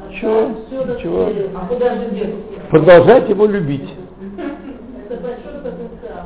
Ничего, 0.09 0.49
ничего. 0.69 1.29
А 1.55 1.65
куда 1.67 1.95
же 1.95 2.09
деться? 2.11 2.37
Продолжать 2.69 3.29
его 3.29 3.45
любить. 3.45 3.89
Это. 5.09 5.33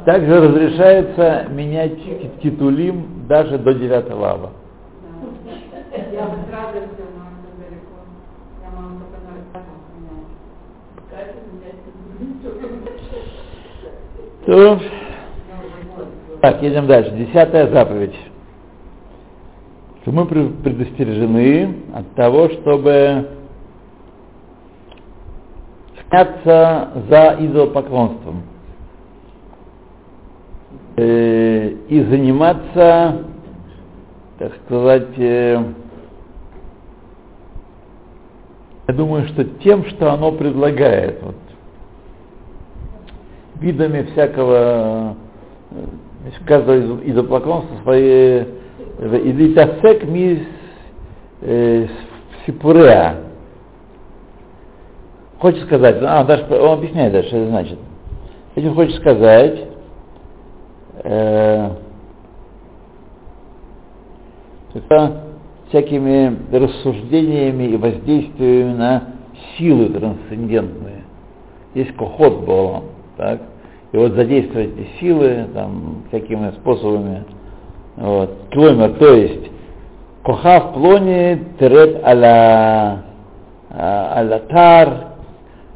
Также 0.06 0.39
разрешается 0.41 1.47
менять 1.51 2.41
титулим 2.41 3.16
даже 3.28 3.58
до 3.58 3.74
9 3.74 4.10
ава. 4.12 4.52
Я 6.13 6.26
бы 6.26 6.38
с 6.38 6.52
радостью, 6.52 7.06
но 7.16 7.24
это 7.28 7.50
далеко. 7.60 7.98
Я 8.63 8.70
маму 8.76 9.00
только 9.00 9.18
на 9.24 9.32
менять 10.00 10.26
То... 14.46 14.80
Так, 16.42 16.62
едем 16.62 16.88
дальше. 16.88 17.12
Десятая 17.12 17.68
заповедь. 17.72 18.16
Что 20.02 20.12
мы 20.12 20.24
пре- 20.24 20.62
предостережены 20.63 21.76
от 21.94 22.13
того, 22.16 22.50
чтобы 22.50 23.28
сняться 26.08 26.90
за 27.10 27.36
идолопоклонством 27.40 28.44
э, 30.97 31.69
и 31.88 32.01
заниматься, 32.03 33.23
так 34.39 34.53
сказать, 34.65 35.17
э, 35.17 35.63
я 38.88 38.93
думаю, 38.93 39.27
что 39.27 39.43
тем, 39.43 39.86
что 39.86 40.12
оно 40.12 40.31
предлагает, 40.31 41.21
вот, 41.21 41.36
видами 43.60 44.03
всякого, 44.12 45.15
э, 45.71 45.86
значит, 46.23 46.43
каждого 46.45 46.77
из- 46.77 47.10
идолопоклонства 47.12 47.75
свои 47.83 48.43
Илитасек 48.99 50.03
ми 50.05 50.43
э, 51.41 51.88
сипуреа. 52.45 53.17
Хочет 55.39 55.63
сказать, 55.65 55.97
а, 56.01 56.23
дальше, 56.23 56.47
он 56.49 56.79
объясняет 56.79 57.13
дальше, 57.13 57.29
что 57.29 57.38
это 57.38 57.49
значит. 57.49 57.79
Этим 58.55 58.73
хочет 58.73 58.95
сказать, 58.95 59.67
э, 61.03 61.69
это 64.73 65.23
всякими 65.69 66.38
рассуждениями 66.51 67.63
и 67.65 67.77
воздействиями 67.77 68.73
на 68.73 69.03
силы 69.57 69.89
трансцендентные. 69.89 71.03
Есть 71.73 71.95
кохот 71.95 72.45
Болом, 72.45 72.86
так? 73.17 73.41
И 73.91 73.97
вот 73.97 74.13
задействовать 74.13 74.69
эти 74.77 74.88
силы 74.99 75.47
там, 75.53 76.03
всякими 76.10 76.51
способами. 76.51 77.23
Вот. 77.95 78.31
Клоймер, 78.51 78.93
то 78.93 79.13
есть 79.13 79.51
Кохав 80.27 80.73
плони 80.73 81.39
терет 81.57 82.03
аля 82.03 83.01
а, 83.69 84.17
аля 84.17 84.39
тар 84.49 84.89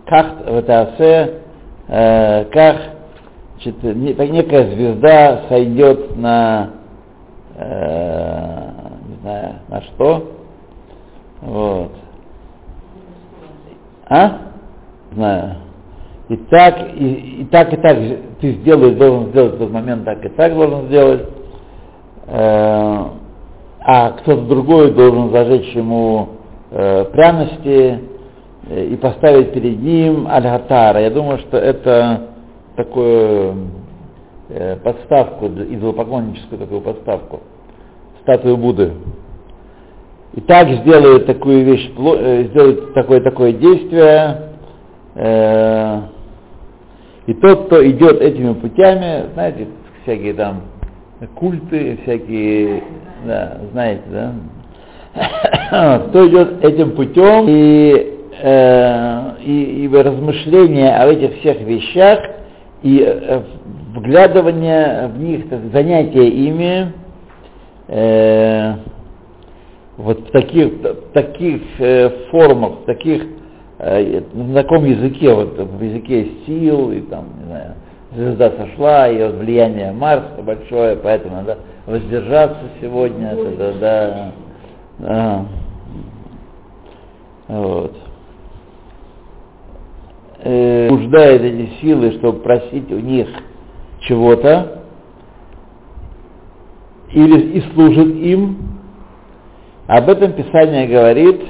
в 0.05 0.57
Атаасе, 0.57 1.35
э, 1.87 2.45
как 2.51 2.75
значит, 3.61 3.83
некая 3.83 4.71
звезда 4.71 5.41
сойдет 5.49 6.17
на, 6.17 6.69
э, 7.55 8.69
не 9.07 9.15
знаю, 9.21 9.55
на 9.67 9.81
что, 9.81 10.31
вот. 11.41 11.91
А? 14.09 14.37
Знаю. 15.13 15.55
И 16.29 16.37
так, 16.37 16.93
и, 16.95 17.13
и 17.41 17.45
так, 17.45 17.73
и 17.73 17.77
так 17.77 17.97
ты 18.39 18.53
сделаешь, 18.53 18.97
должен 18.97 19.29
сделать 19.29 19.55
в 19.55 19.57
тот 19.59 19.71
момент, 19.71 20.05
так 20.05 20.23
и 20.23 20.29
так 20.29 20.53
должен 20.53 20.87
сделать. 20.87 21.27
Э, 22.27 23.05
а 23.83 24.11
кто-то 24.11 24.43
другой 24.43 24.91
должен 24.91 25.31
зажечь 25.31 25.73
ему 25.75 26.29
э, 26.69 27.05
пряности 27.05 27.99
э, 28.69 28.85
и 28.85 28.95
поставить 28.95 29.53
перед 29.53 29.81
ним 29.81 30.27
аль-гатара. 30.27 31.01
Я 31.01 31.09
думаю, 31.09 31.39
что 31.39 31.57
это 31.57 32.30
такую 32.83 33.55
э, 34.49 34.75
подставку, 34.77 35.47
идолопоклонническую 35.47 36.59
такую 36.59 36.81
подставку, 36.81 37.41
статую 38.23 38.57
Будды. 38.57 38.93
И 40.33 40.41
так 40.41 40.69
сделают 40.69 41.25
такую 41.25 41.63
вещь, 41.65 41.91
э, 41.97 42.73
такое-такое 42.95 43.53
действие, 43.53 44.53
э, 45.15 46.01
и 47.27 47.33
тот, 47.35 47.65
кто 47.67 47.87
идет 47.87 48.21
этими 48.21 48.53
путями, 48.53 49.31
знаете, 49.33 49.67
всякие 50.03 50.33
там 50.33 50.61
культы, 51.35 51.99
всякие, 52.03 52.83
да, 53.25 53.57
знаете, 53.71 54.03
да, 54.09 55.99
кто 56.09 56.27
идет 56.27 56.63
этим 56.63 56.91
путем 56.91 57.45
и, 57.47 58.17
э, 58.41 59.31
и, 59.43 59.85
и 59.85 59.87
размышления 59.89 60.95
о 60.95 61.07
этих 61.07 61.39
всех 61.39 61.61
вещах 61.61 62.19
и 62.81 63.03
э, 63.05 63.41
вглядывание 63.95 65.07
в 65.07 65.19
них, 65.19 65.45
занятие 65.71 66.29
ими, 66.29 66.93
э, 67.87 68.73
вот 69.97 70.19
в 70.19 70.31
таких, 70.31 70.73
в 70.73 71.13
таких 71.13 71.61
э, 71.79 72.09
формах, 72.31 72.79
в 72.81 72.85
таких, 72.85 73.23
э, 73.79 74.21
на 74.33 74.63
таком 74.63 74.85
языке, 74.85 75.33
вот 75.33 75.59
в 75.59 75.81
языке 75.81 76.27
сил, 76.45 76.91
и 76.91 77.01
там, 77.01 77.25
не 77.39 77.45
знаю, 77.45 77.73
звезда 78.15 78.51
сошла, 78.51 79.07
и 79.09 79.23
вот 79.23 79.35
влияние 79.35 79.91
Марса 79.91 80.41
большое, 80.41 80.95
поэтому 80.95 81.35
надо 81.35 81.59
воздержаться 81.85 82.63
сегодня, 82.81 83.31
это, 83.31 83.73
да, 83.79 84.31
да. 84.99 85.45
Вот. 87.47 87.93
Побуждает 91.11 91.41
эти 91.41 91.69
силы, 91.81 92.11
чтобы 92.13 92.39
просить 92.39 92.89
у 92.89 92.99
них 92.99 93.27
чего-то, 94.01 94.83
или 97.11 97.57
и 97.57 97.61
служит 97.73 98.15
им, 98.15 98.57
об 99.87 100.09
этом 100.09 100.31
Писание 100.31 100.87
говорит, 100.87 101.41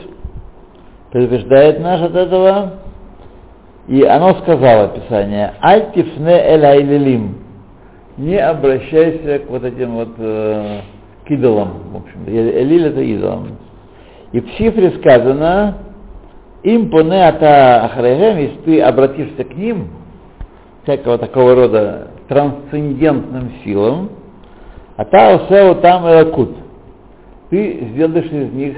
предупреждает 1.11 1.79
нас 1.79 2.01
от 2.01 2.15
этого, 2.15 2.79
и 3.87 4.01
оно 4.03 4.33
сказало, 4.41 4.87
Писание, 4.89 5.53
«Альтифне 5.61 6.33
эль 6.33 6.65
айлилим» 6.65 7.35
не 8.17 8.37
обращайся 8.37 9.39
к 9.39 9.49
вот 9.49 9.63
этим 9.63 9.91
вот 9.91 10.15
э, 10.17 10.79
к 11.25 11.31
идолам, 11.31 11.91
в 11.93 11.97
общем 11.97 12.23
Элиль 12.25 12.87
это 12.87 13.01
идолам. 13.01 13.57
И 14.31 14.39
в 14.39 14.57
цифре 14.57 14.91
сказано, 14.99 15.77
им 16.63 16.89
поне 16.89 17.27
ата 17.27 17.85
ахрегем, 17.85 18.37
если 18.37 18.57
ты 18.65 18.81
обратишься 18.81 19.43
к 19.43 19.55
ним, 19.55 19.89
всякого 20.83 21.17
такого 21.17 21.55
рода 21.55 22.07
трансцендентным 22.27 23.51
силам, 23.63 24.09
а 24.97 25.05
та 25.05 25.35
осео 25.35 25.75
там 25.75 26.07
элакут, 26.07 26.55
ты 27.49 27.87
сделаешь 27.91 28.31
из 28.31 28.53
них 28.53 28.77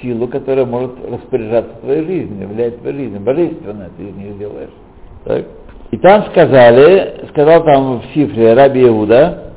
силу, 0.00 0.26
которая 0.28 0.66
может 0.66 0.92
распоряжаться 1.10 1.74
твоей 1.80 2.04
жизнью, 2.04 2.48
влиять 2.48 2.80
твоей 2.80 2.96
жизнью, 2.96 3.20
божественно 3.20 3.88
ты 3.96 4.04
из 4.04 4.14
них 4.16 4.38
делаешь. 4.38 4.70
Так? 5.24 5.44
И 5.92 5.96
там 5.98 6.24
сказали, 6.30 7.26
сказал 7.30 7.62
там 7.64 8.00
в 8.00 8.14
цифре 8.14 8.54
Раби 8.54 8.82
Иуда, 8.88 9.52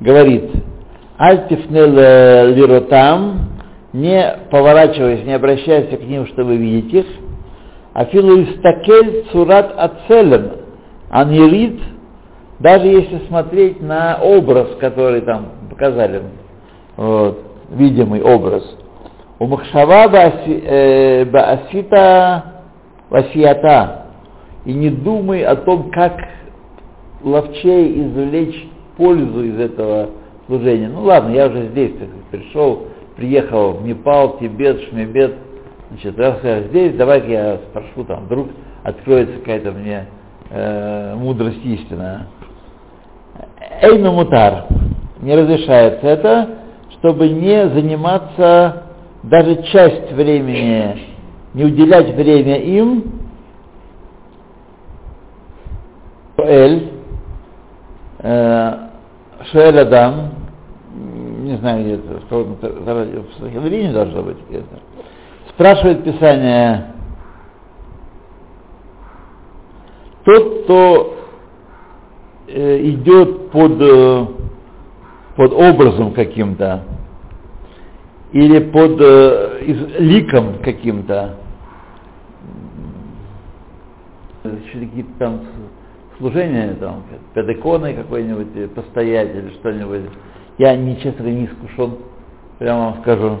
говорит, 0.00 0.50
Альтифнел 1.18 1.92
лиротам, 2.54 3.55
не 3.96 4.36
поворачивайся, 4.50 5.24
не 5.24 5.32
обращайся 5.32 5.96
к 5.96 6.02
ним, 6.02 6.26
чтобы 6.26 6.56
видеть 6.56 6.92
их, 6.92 7.06
а 7.94 8.04
филуистакель 8.04 9.24
цурат 9.32 9.74
ацелем, 9.76 10.50
анирит, 11.08 11.80
даже 12.58 12.86
если 12.86 13.26
смотреть 13.26 13.80
на 13.80 14.18
образ, 14.22 14.68
который 14.80 15.22
там 15.22 15.46
показали, 15.70 16.22
вот, 16.96 17.38
видимый 17.70 18.22
образ. 18.22 18.76
У 19.38 19.46
Махшава 19.46 20.08
Баасита 21.30 22.44
Васията. 23.10 24.02
И 24.64 24.72
не 24.72 24.90
думай 24.90 25.44
о 25.44 25.56
том, 25.56 25.90
как 25.90 26.18
ловчей 27.22 28.02
извлечь 28.02 28.68
пользу 28.96 29.44
из 29.44 29.60
этого 29.60 30.10
служения. 30.46 30.88
Ну 30.88 31.02
ладно, 31.02 31.32
я 31.32 31.46
уже 31.46 31.68
здесь 31.68 31.92
пришел, 32.30 32.88
приехал 33.16 33.72
в 33.72 33.86
Непал, 33.86 34.38
Тибет, 34.38 34.80
Шмебет. 34.88 35.34
Значит, 35.90 36.18
раз 36.18 36.38
я 36.42 36.62
здесь, 36.62 36.94
давай 36.96 37.28
я 37.28 37.58
спрошу, 37.70 38.04
там 38.04 38.24
вдруг 38.24 38.48
откроется 38.82 39.38
какая-то 39.38 39.72
мне 39.72 40.06
э, 40.50 41.14
мудрость 41.14 41.64
истина. 41.64 42.26
Эйну 43.82 44.12
мутар. 44.12 44.66
Не 45.20 45.34
разрешается 45.34 46.06
это, 46.06 46.48
чтобы 46.92 47.28
не 47.28 47.68
заниматься 47.70 48.84
даже 49.22 49.62
часть 49.64 50.12
времени, 50.12 51.16
не 51.54 51.64
уделять 51.64 52.14
время 52.14 52.56
им, 52.58 53.04
Эль, 56.38 56.90
Шуэль 59.50 59.80
Адам, 59.80 60.30
не 61.46 61.56
знаю, 61.58 61.82
где 61.84 61.94
это, 61.94 62.20
в 62.28 63.40
Сахилрине 63.40 63.92
должно 63.92 64.22
быть 64.22 64.36
где-то, 64.48 64.80
спрашивает 65.50 66.04
Писание, 66.04 66.92
тот, 70.24 70.64
кто 70.64 71.16
э, 72.48 72.80
идет 72.88 73.50
под, 73.50 73.80
э, 73.80 74.26
под 75.36 75.52
образом 75.52 76.12
каким-то, 76.12 76.82
или 78.32 78.58
под 78.58 79.00
э, 79.00 79.60
из, 79.66 80.00
ликом 80.00 80.58
каким-то, 80.62 81.36
какие-то 84.42 85.10
там 85.18 85.40
служения, 86.18 86.74
там, 86.80 87.04
перед 87.34 87.58
иконой 87.58 87.94
какой-нибудь, 87.94 88.72
постоять 88.74 89.34
или 89.34 89.50
что-нибудь. 89.60 90.10
Я, 90.58 90.74
говоря, 90.74 91.32
не 91.32 91.44
искушен, 91.46 91.98
прямо 92.58 92.80
вам 92.80 93.02
скажу. 93.02 93.38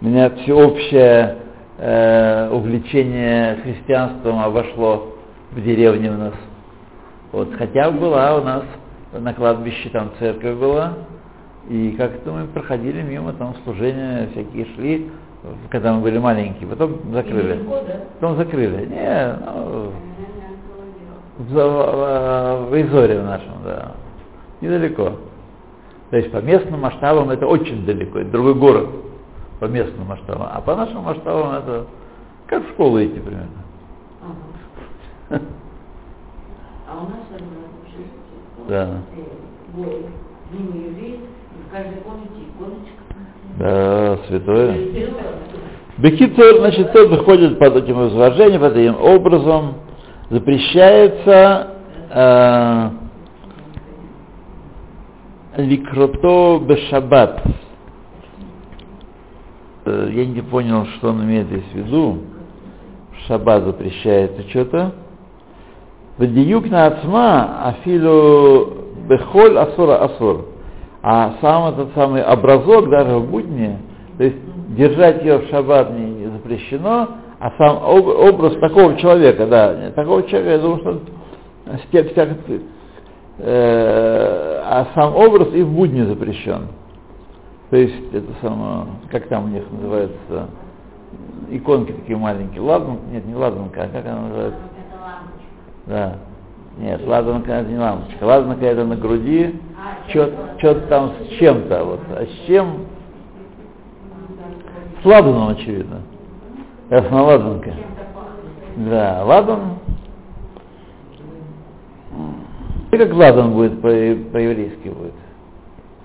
У 0.00 0.04
меня 0.04 0.30
всеобщее 0.30 1.36
э, 1.78 2.50
увлечение 2.50 3.56
христианством 3.62 4.40
обошло 4.40 5.14
в 5.52 5.62
деревне 5.62 6.10
у 6.10 6.16
нас. 6.16 6.34
Вот, 7.30 7.54
хотя 7.54 7.90
была 7.90 8.36
у 8.36 8.42
нас 8.42 8.64
на 9.12 9.34
кладбище 9.34 9.88
там 9.90 10.10
церковь 10.18 10.56
была, 10.56 10.94
и 11.68 11.94
как-то 11.98 12.32
мы 12.32 12.46
проходили 12.46 13.02
мимо, 13.02 13.32
там 13.34 13.54
служения 13.64 14.28
всякие 14.32 14.66
шли, 14.74 15.10
когда 15.70 15.92
мы 15.92 16.00
были 16.00 16.18
маленькие, 16.18 16.68
потом 16.68 16.98
закрыли. 17.12 17.60
Да? 17.62 18.00
Потом 18.20 18.36
закрыли. 18.36 18.86
Не, 18.86 19.36
ну, 19.44 19.92
в, 21.38 21.54
в, 21.54 22.70
в 22.70 22.82
Изоре 22.82 23.20
в 23.20 23.24
нашем, 23.24 23.52
да. 23.64 23.92
Недалеко. 24.60 25.12
То 26.10 26.16
есть 26.16 26.30
по 26.32 26.38
местным 26.38 26.80
масштабам 26.80 27.30
это 27.30 27.46
очень 27.46 27.84
далеко, 27.84 28.20
это 28.20 28.30
другой 28.30 28.54
город 28.54 28.88
по 29.60 29.66
местным 29.66 30.06
масштабам. 30.06 30.48
А 30.50 30.60
по 30.60 30.74
нашим 30.74 31.02
масштабам 31.02 31.54
это 31.56 31.86
как 32.46 32.64
в 32.64 32.70
школу 32.70 33.02
идти 33.02 33.20
примерно. 33.20 33.48
Ага. 35.30 35.42
А 36.88 36.96
у 36.96 37.08
нас. 37.08 37.28
Да. 38.68 38.88
Э, 39.76 40.02
в 41.68 41.70
каждой 41.70 42.00
комнате 42.00 42.40
иконочка. 42.48 43.02
Да, 43.58 44.18
святое. 44.28 44.76
Бекитер, 45.98 46.58
значит, 46.58 46.92
тот 46.92 47.10
выходит 47.10 47.58
под 47.58 47.76
этим 47.76 48.08
изложением, 48.08 48.60
под 48.60 48.76
этим 48.76 48.96
образом, 49.00 49.74
запрещается 50.30 51.68
э, 52.10 52.90
ликрото 55.58 56.60
бешабат. 56.66 57.42
Э, 59.84 60.08
Я 60.12 60.26
не 60.26 60.40
понял, 60.40 60.86
что 60.96 61.10
он 61.10 61.22
имеет 61.24 61.46
здесь 61.48 61.64
в 61.72 61.74
виду. 61.74 62.18
Шаббат 63.26 63.64
запрещается 63.64 64.48
что-то. 64.48 64.92
Вадиюк 66.18 66.68
на 66.70 66.86
ацма 66.86 67.68
афилу 67.68 68.72
бехоль 69.08 69.56
асура 69.58 70.04
асур. 70.04 70.46
А 71.02 71.34
сам 71.40 71.68
этот 71.72 71.92
самый 71.94 72.22
образок 72.22 72.88
даже 72.88 73.16
в 73.16 73.30
будни, 73.30 73.76
то 74.16 74.24
есть 74.24 74.36
держать 74.76 75.22
ее 75.24 75.38
в 75.38 75.48
шаббат 75.48 75.92
не 75.92 76.26
запрещено, 76.26 77.08
а 77.38 77.52
сам 77.56 77.76
об- 77.84 78.34
образ 78.34 78.54
такого 78.60 78.96
человека, 78.96 79.46
да, 79.46 79.92
такого 79.94 80.24
человека, 80.24 80.50
я 80.50 80.58
думаю, 80.58 80.78
что 80.80 81.00
э, 83.38 84.60
а 84.64 84.86
сам 84.94 85.14
образ 85.14 85.48
и 85.54 85.62
в 85.62 85.72
будни 85.72 86.02
запрещен. 86.02 86.68
То 87.70 87.76
есть 87.76 88.14
это 88.14 88.32
самое, 88.40 88.86
как 89.10 89.28
там 89.28 89.44
у 89.44 89.48
них 89.48 89.64
называется, 89.70 90.48
иконки 91.50 91.92
такие 91.92 92.16
маленькие, 92.16 92.62
ладанка, 92.62 93.02
нет, 93.10 93.26
не 93.26 93.34
ладанка, 93.34 93.82
а 93.82 93.88
как 93.88 94.06
она 94.06 94.20
называется? 94.22 94.60
Это. 95.86 95.92
Да. 95.92 96.18
Нет, 96.78 97.00
ладанка 97.06 97.52
это 97.52 97.70
не 97.70 97.78
лампочка. 97.78 98.24
Ладанка 98.24 98.64
это 98.64 98.84
на 98.84 98.96
груди, 98.96 99.60
А, 99.76 100.08
что-то 100.08 100.80
там 100.88 101.12
с 101.20 101.38
чем-то. 101.38 101.84
Вот. 101.84 102.00
А 102.10 102.24
с 102.24 102.46
чем? 102.46 102.86
С 105.02 105.04
ладаном, 105.04 105.48
очевидно. 105.48 106.02
Ладанка. 106.90 107.70
Чем-то 107.70 108.06
пахнет. 108.14 108.90
Да, 108.90 109.24
ладан. 109.24 109.77
И 112.90 112.96
как 112.96 113.12
ладан 113.12 113.52
будет 113.52 113.80
по- 113.80 113.88
по-еврейски 113.88 114.88
будет. 114.88 115.12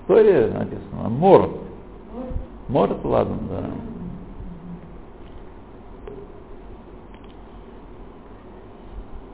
История 0.02 0.48
написана. 0.48 1.08
Мор. 1.08 1.50
Мор 2.68 2.90
это 2.90 3.08
ладан, 3.08 3.38
да. 3.50 3.64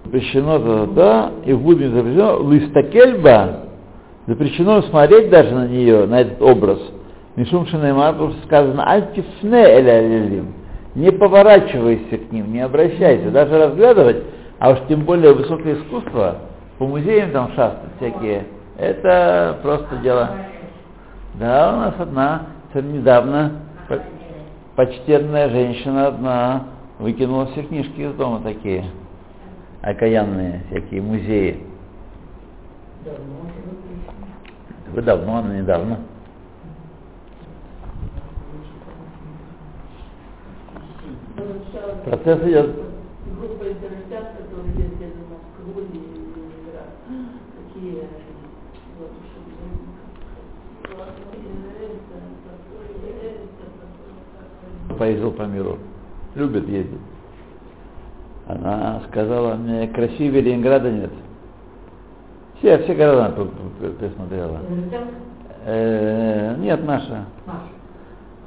Запрещено 0.04 0.58
то 0.58 0.86
да, 0.86 1.32
и 1.44 1.52
в 1.52 1.60
будни 1.60 1.86
запрещено. 1.86 2.50
Листакельба 2.50 3.60
запрещено 4.26 4.82
смотреть 4.82 5.30
даже 5.30 5.54
на 5.54 5.66
нее, 5.66 6.06
на 6.06 6.20
этот 6.20 6.40
образ. 6.40 6.78
Мишум 7.36 7.66
Шинаймар, 7.66 8.16
сказано 8.44 8.84
«Альтифне 8.84 9.62
эля 9.62 10.44
Не 10.94 11.12
поворачивайся 11.12 12.18
к 12.18 12.32
ним, 12.32 12.52
не 12.52 12.60
обращайся, 12.60 13.30
даже 13.30 13.56
разглядывать, 13.56 14.24
а 14.58 14.70
уж 14.72 14.78
тем 14.88 15.04
более 15.04 15.32
высокое 15.32 15.74
искусство, 15.76 16.36
по 16.80 16.86
музеям 16.86 17.30
там 17.32 17.48
шастать 17.48 17.90
всякие, 17.98 18.46
это 18.78 19.58
просто 19.62 19.96
дело. 19.98 20.30
Да, 21.34 21.74
у 21.74 21.76
нас 21.76 21.94
одна, 21.98 22.46
недавно, 22.72 23.52
по- 23.86 24.00
почтенная 24.76 25.50
женщина 25.50 26.06
одна 26.06 26.68
выкинула 26.98 27.48
все 27.48 27.64
книжки 27.64 28.00
из 28.00 28.14
дома 28.14 28.40
такие, 28.40 28.86
окаянные 29.82 30.62
всякие 30.70 31.02
музеи. 31.02 31.66
Вы 34.94 35.02
давно, 35.02 35.36
она 35.36 35.58
недавно. 35.58 35.98
Процесс 42.06 42.42
идет. 42.42 42.74
Группа 43.38 43.64
интернетян, 43.64 44.24
которые 44.38 44.68
ездили 44.76 45.12
в 45.12 45.30
Москву 45.30 45.80
и 45.80 45.84
Ленинград. 45.92 46.30
Какие 47.72 48.00
они 48.00 48.08
вот, 48.98 49.10
чтобы 49.30 49.50
поездил 55.00 55.32
по 55.32 55.42
миру. 55.44 55.78
Любит 56.34 56.68
ездить. 56.68 57.00
Она 58.46 59.00
сказала 59.08 59.54
мне, 59.54 59.88
красивее 59.88 60.42
Ленинграда 60.42 60.92
нет. 60.92 61.10
Все, 62.58 62.76
все 62.82 62.94
города 62.94 63.26
она 63.26 63.34
пересмотрела. 63.98 64.60
Э, 65.64 66.54
нет, 66.58 66.84
наша. 66.84 67.24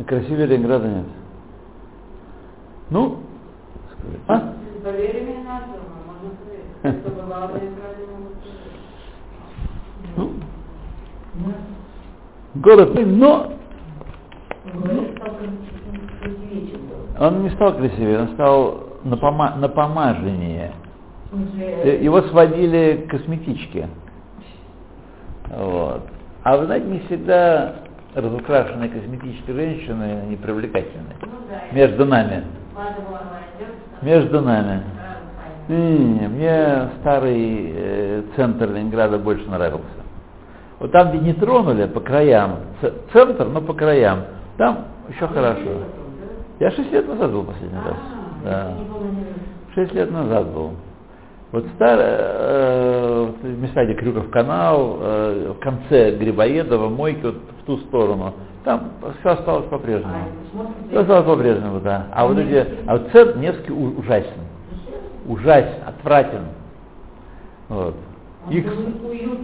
Красивее 0.05 0.45
Ленинграда 0.45 0.87
нет. 0.87 1.05
Ну, 2.91 3.17
а? 4.27 4.53
Поверь 4.83 5.23
мне 5.23 5.43
на 5.43 5.63
слово, 5.63 5.81
можно 6.05 6.29
поверить. 6.37 7.01
Кто 7.01 7.09
бывал 7.19 7.47
в 7.47 7.55
Ленинграде, 7.55 8.05
могут 8.11 8.33
поверить. 10.15 10.43
Ну, 11.35 11.53
город, 12.53 12.93
но 12.93 13.53
он 17.27 17.43
не 17.43 17.49
стал 17.51 17.73
красивее, 17.73 18.19
он 18.21 18.27
стал 18.29 18.83
напома- 19.03 19.55
напомаженнее. 19.57 20.71
Э, 21.83 22.03
Его 22.03 22.21
сводили 22.23 23.05
к 23.07 23.11
косметичке. 23.11 23.87
Вот. 25.49 26.01
А 26.43 26.57
вы 26.57 26.65
знаете, 26.65 26.87
не 26.87 26.99
всегда 26.99 27.75
разукрашенные 28.15 28.89
косметические 28.89 29.55
женщины 29.55 30.21
они 30.23 30.35
привлекательны. 30.35 31.13
Между 31.71 32.05
нами. 32.05 32.43
Между 34.01 34.41
нами. 34.41 34.83
Не, 35.69 36.27
мне 36.27 36.89
старый 36.99 37.73
э, 37.73 38.23
центр 38.35 38.69
Ленинграда 38.69 39.17
больше 39.17 39.49
нравился. 39.49 39.85
Вот 40.79 40.91
там, 40.91 41.09
где 41.09 41.19
не 41.19 41.33
тронули 41.33 41.85
по 41.85 42.01
краям, 42.01 42.57
центр, 43.13 43.45
но 43.45 43.61
по 43.61 43.73
краям, 43.73 44.23
там 44.57 44.85
еще 45.09 45.27
хорошо. 45.27 45.61
Я 46.63 46.71
шесть 46.71 46.93
лет 46.93 47.05
назад 47.09 47.29
был 47.29 47.43
последний 47.43 47.77
раз. 47.77 47.97
Да. 48.45 48.73
Шесть 49.75 49.93
лет 49.93 50.09
назад 50.11 50.47
был. 50.47 50.71
Вот 51.51 51.65
старый, 51.75 52.05
э, 52.07 53.33
места, 53.43 53.83
где 53.83 53.95
Крюков 53.95 54.29
канал, 54.29 54.97
э, 55.01 55.53
в 55.57 55.59
конце 55.59 56.15
Грибоедова, 56.15 56.87
Мойки, 56.87 57.21
вот 57.21 57.35
в 57.35 57.65
ту 57.65 57.79
сторону, 57.79 58.33
там 58.63 58.91
все 59.19 59.31
осталось 59.31 59.65
по-прежнему. 59.65 60.13
Все 60.87 60.99
осталось 61.01 61.25
по-прежнему, 61.25 61.81
да. 61.81 62.07
А 62.13 62.25
вот 62.25 62.37
эти, 62.37 62.65
а 62.87 62.93
вот 62.93 63.11
центр 63.11 63.37
Невский 63.39 63.73
ужасен. 63.73 64.31
Ужасен, 65.27 65.83
отвратен. 65.85 66.45
Вот. 67.67 67.95
Икс, 68.49 68.71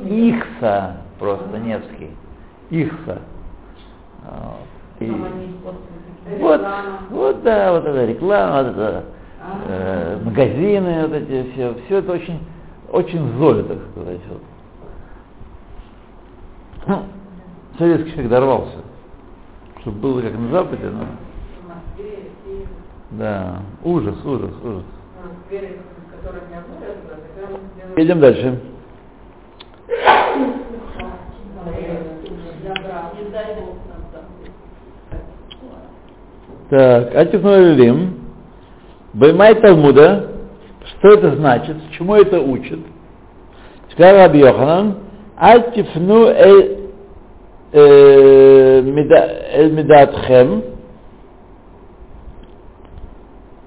Ихса 0.06 0.96
просто 1.20 1.58
Невский. 1.58 2.12
Ихса. 2.70 3.20
Вот. 4.24 5.02
И- 5.02 5.12
вот, 6.38 6.62
вот, 7.10 7.44
да, 7.44 7.72
вот 7.72 7.86
эта 7.86 8.06
реклама, 8.06 8.64
вот 8.64 8.72
это, 8.72 9.04
э, 9.68 10.20
магазины, 10.24 11.08
вот 11.08 11.14
эти 11.14 11.52
все, 11.52 11.76
все 11.86 11.98
это 11.98 12.12
очень, 12.12 12.40
очень 12.92 13.38
золе, 13.38 13.64
так 13.64 13.78
сказать. 13.92 14.20
Вот. 14.30 14.42
Ну, 16.88 17.04
советский 17.78 18.12
человек 18.12 18.32
дорвался, 18.32 18.78
чтобы 19.82 19.98
было 19.98 20.22
как 20.22 20.34
на 20.34 20.50
Западе, 20.50 20.90
но, 20.90 21.06
да, 23.12 23.60
ужас, 23.84 24.16
ужас, 24.24 24.52
ужас. 24.64 24.84
Идем 27.96 28.20
дальше. 28.20 28.60
Не 33.20 33.30
дай 33.32 33.56
Бог 33.56 33.76
нам. 33.90 34.09
Так, 36.70 37.16
Атифнулим. 37.16 38.16
Баймай 39.14 39.56
Талмуда. 39.56 40.32
Что 41.00 41.14
это 41.14 41.36
значит? 41.36 41.78
Чему 41.98 42.16
это 42.16 42.40
учит? 42.40 42.80
Сказал 43.92 44.18
Раби 44.18 44.40
Йоханан. 44.40 44.98
Альтифну 45.38 46.28
эль 46.28 46.90
э, 47.72 48.82
эль 49.54 49.72
медатхем. 49.72 50.64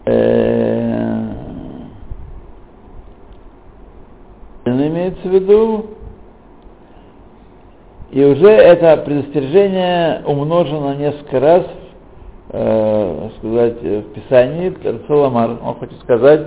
Э, 0.05 0.63
имеется 5.13 5.29
в 5.29 5.33
виду, 5.33 5.87
и 8.11 8.25
уже 8.25 8.49
это 8.49 8.97
предостережение 8.99 10.23
умножено 10.27 10.95
несколько 10.95 11.41
раз, 11.41 11.67
э, 12.53 13.29
сказать, 13.39 13.77
э, 13.83 14.01
в 14.01 14.13
Писании, 14.13 14.75
Рацеламар, 14.83 15.59
он 15.63 15.75
хочет 15.75 15.99
сказать, 16.01 16.47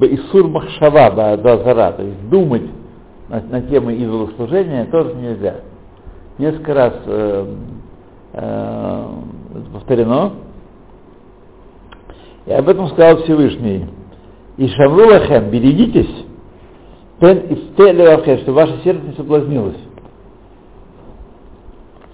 Исур 0.00 0.48
Махшава, 0.48 1.10
Баадазара, 1.10 1.92
то 1.92 2.02
есть 2.02 2.28
думать 2.28 2.62
на, 3.28 3.40
на 3.40 3.62
тему 3.62 3.90
идолослужения 3.90 4.86
тоже 4.86 5.14
нельзя. 5.14 5.56
Несколько 6.38 6.74
раз 6.74 6.92
э, 7.06 7.54
э, 8.34 9.06
повторено. 9.72 10.32
И 12.46 12.52
об 12.52 12.68
этом 12.68 12.88
сказал 12.88 13.22
Всевышний. 13.24 13.86
И 14.56 14.68
Шамрулахем, 14.68 15.50
берегитесь, 15.50 16.24
пен 17.20 17.38
и 17.38 18.42
что 18.42 18.52
ваше 18.52 18.80
сердце 18.84 19.02
не 19.06 19.12
соблазнилось 19.14 19.76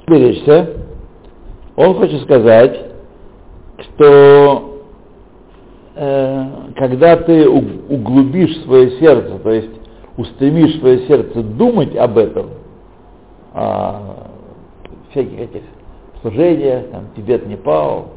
беречься, 0.06 0.70
он 1.76 1.94
хочет 1.94 2.22
сказать, 2.22 2.78
что 3.78 4.80
э, 5.94 6.46
когда 6.76 7.16
ты 7.16 7.48
углубишь 7.48 8.62
свое 8.64 8.98
сердце, 8.98 9.38
то 9.38 9.50
есть 9.50 9.80
устремишь 10.16 10.78
свое 10.78 11.06
сердце 11.06 11.42
думать 11.42 11.94
об 11.96 12.18
этом, 12.18 12.50
о 13.52 14.28
всяких 15.10 15.38
этих 15.38 15.62
служениях, 16.22 16.90
там, 16.90 17.04
Тибет, 17.16 17.46
Непал, 17.46 18.08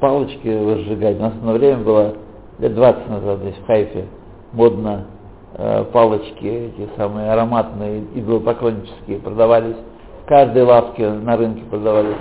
палочки 0.00 0.48
возжигать. 0.48 1.18
У 1.18 1.22
нас 1.22 1.32
на 1.42 1.52
время 1.52 1.78
было 1.78 2.14
лет 2.58 2.74
20 2.74 3.08
назад 3.08 3.38
здесь 3.40 3.56
в 3.56 3.66
Хайфе 3.66 4.06
модно 4.52 5.06
э, 5.54 5.84
палочки, 5.92 6.44
эти 6.44 6.88
самые 6.96 7.30
ароматные, 7.30 8.04
идолопоклоннические, 8.14 9.18
продавались 9.18 9.76
в 10.24 10.28
каждой 10.28 10.62
лавке 10.62 11.08
на 11.08 11.36
рынке 11.36 11.62
продавались 11.70 12.16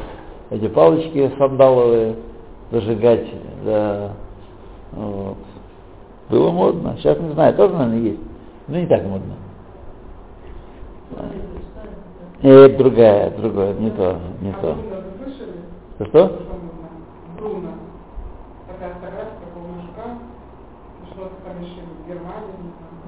эти 0.50 0.68
палочки 0.68 1.32
сандаловые 1.38 2.16
зажигать, 2.72 3.28
да, 3.66 4.12
вот. 4.92 5.38
Было 6.30 6.52
модно. 6.52 6.96
Сейчас 6.98 7.18
не 7.20 7.32
знаю, 7.32 7.56
тоже, 7.56 7.74
наверное, 7.74 8.00
есть. 8.00 8.20
Но 8.68 8.78
не 8.78 8.86
так 8.86 9.04
модно. 9.06 9.36
Это 12.42 12.78
другая, 12.78 13.32
другое, 13.32 13.74
не 13.76 13.92
то, 13.92 14.20
не 14.42 14.52
то. 14.54 14.76
Что? 15.96 16.06
что? 16.06 16.48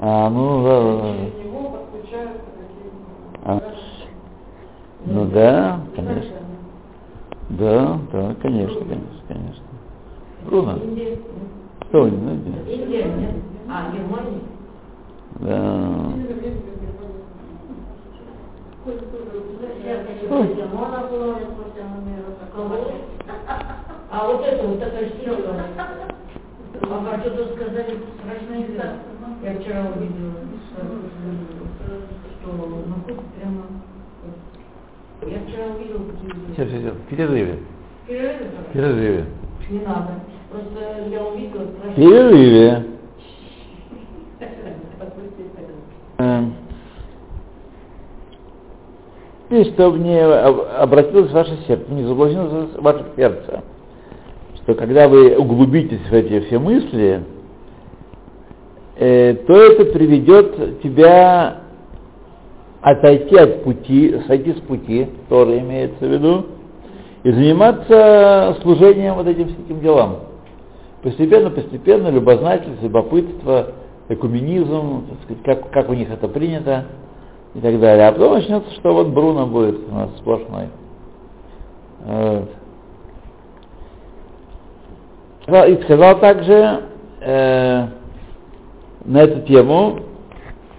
А, 0.02 0.30
ну 0.30 0.64
да, 0.64 0.82
да, 0.82 0.98
да. 1.02 1.14
Через 1.14 1.44
него 1.44 1.70
подключаются 1.70 2.40
какие-то... 2.58 2.96
А. 3.44 3.62
Ну 5.06 5.26
да, 5.26 5.80
конечно. 5.94 6.39
Да, 7.50 8.00
да, 8.14 8.36
конечно, 8.42 8.80
конечно, 8.82 9.22
конечно. 9.28 9.64
Что 10.46 12.02
вы, 12.04 12.12
ну, 12.12 12.34
Индия? 12.34 12.64
Индия, 12.68 13.06
нет? 13.06 13.36
А, 13.68 13.92
Германия? 13.92 14.42
Да. 15.40 16.20
А 24.12 24.28
вот 24.28 24.46
это 24.46 24.68
вот 24.68 24.80
такая 24.80 25.10
штука. 25.10 25.66
А 26.82 27.20
что-то 27.22 27.56
сказали 27.56 28.00
страшное 28.20 28.68
дело. 28.68 28.86
Я 29.44 29.60
вчера 29.60 29.88
увидела, 29.96 30.34
что, 30.70 30.82
что 32.42 32.50
на 32.88 32.96
кухне 33.04 33.24
прямо... 33.38 33.64
Я 35.30 35.40
вчера 35.48 35.66
увидела 35.76 36.04
какие-то... 36.12 36.54
Все, 36.54 36.66
все. 36.66 36.92
В 36.92 37.02
перерыве. 37.10 37.60
Перерывы, 38.08 38.46
В 38.68 38.74
перерыве. 38.74 39.26
Не 39.70 39.80
надо. 39.80 40.12
Просто 40.52 41.10
я 41.12 41.24
увидела 41.24 41.64
В 41.64 41.96
перерыве. 41.96 42.86
Эм. 46.18 46.54
И 49.50 49.64
чтобы 49.74 50.00
не 50.00 50.20
об- 50.20 50.62
обратилось 50.78 51.32
ваше 51.32 51.58
сердце, 51.66 51.92
не 51.92 52.04
заблудилось 52.04 52.70
ваше 52.76 53.06
сердце, 53.16 53.64
что 54.58 54.76
когда 54.76 55.08
вы 55.08 55.36
углубитесь 55.38 56.02
в 56.10 56.14
эти 56.14 56.40
все 56.42 56.60
мысли, 56.60 57.24
э, 58.98 59.34
то 59.48 59.54
это 59.56 59.86
приведет 59.86 60.82
тебя 60.82 61.62
отойти 62.82 63.36
от 63.36 63.64
пути, 63.64 64.22
сойти 64.28 64.54
с 64.54 64.60
пути, 64.62 65.08
тоже 65.28 65.60
имеется 65.60 66.06
в 66.06 66.10
виду, 66.12 66.46
и 67.24 67.32
заниматься 67.32 68.58
служением 68.62 69.16
вот 69.16 69.28
этим 69.28 69.48
всяким 69.50 69.82
делам. 69.82 70.20
Постепенно, 71.04 71.50
постепенно, 71.50 72.10
любознательность, 72.10 72.82
любопытство, 72.84 73.74
экуменизм, 74.10 75.06
так 75.08 75.18
сказать, 75.24 75.44
как, 75.44 75.72
как 75.72 75.90
у 75.90 75.94
них 75.94 76.10
это 76.10 76.28
принято 76.28 76.86
и 77.54 77.60
так 77.60 77.80
далее. 77.80 78.08
А 78.08 78.12
потом 78.12 78.34
начнется, 78.34 78.72
что 78.76 78.94
вот 78.94 79.08
Бруно 79.08 79.46
будет 79.46 79.80
у 79.90 79.94
нас 79.96 80.10
сплошной. 80.18 80.68
Вот. 82.06 82.50
Сказал- 85.44 85.68
И 85.68 85.82
сказал 85.84 86.20
также 86.20 86.82
э, 87.22 87.88
на 89.06 89.18
эту 89.22 89.42
тему, 89.48 90.00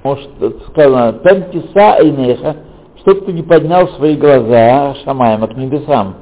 может, 0.03 0.31
сказано, 0.69 1.21
«Тентиса 1.25 1.97
Эйнеха», 2.01 2.57
чтобы 3.01 3.23
ты 3.23 3.33
не 3.33 3.43
поднял 3.43 3.89
свои 3.89 4.17
глаза 4.17 4.95
Шамаем 5.05 5.47
к 5.47 5.57
небесам. 5.57 6.15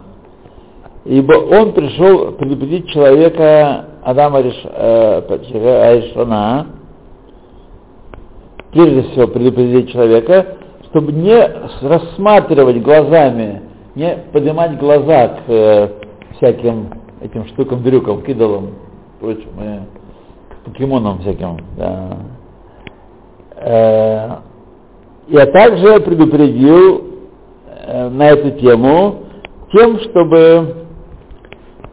Ибо 1.04 1.34
он 1.34 1.72
пришел 1.72 2.32
предупредить 2.32 2.88
человека 2.88 3.86
Адама 4.02 4.40
Риш, 4.40 4.54
э, 4.64 5.22
Аришона, 5.28 6.66
прежде 8.72 9.02
всего 9.02 9.26
предупредить 9.26 9.90
человека, 9.90 10.56
чтобы 10.90 11.12
не 11.12 11.38
рассматривать 11.82 12.82
глазами, 12.82 13.62
не 13.94 14.18
поднимать 14.32 14.78
глаза 14.78 15.28
к 15.28 15.42
э, 15.48 15.88
всяким 16.36 16.90
этим 17.20 17.46
штукам, 17.48 17.82
дрюкам, 17.82 18.22
к 18.22 18.28
идолам, 18.28 18.70
прочим, 19.20 19.48
э, 19.60 19.80
к 20.50 20.64
покемонам 20.64 21.20
всяким. 21.20 21.58
Да. 21.76 22.16
Э, 23.60 24.36
я 25.28 25.46
также 25.46 26.00
предупредил 26.00 27.04
э, 27.66 28.08
на 28.08 28.28
эту 28.28 28.52
тему 28.58 29.24
тем, 29.72 29.98
чтобы 30.00 30.86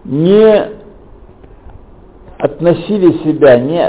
не 0.03 0.63
относили 2.37 3.23
себя, 3.23 3.59
не 3.59 3.83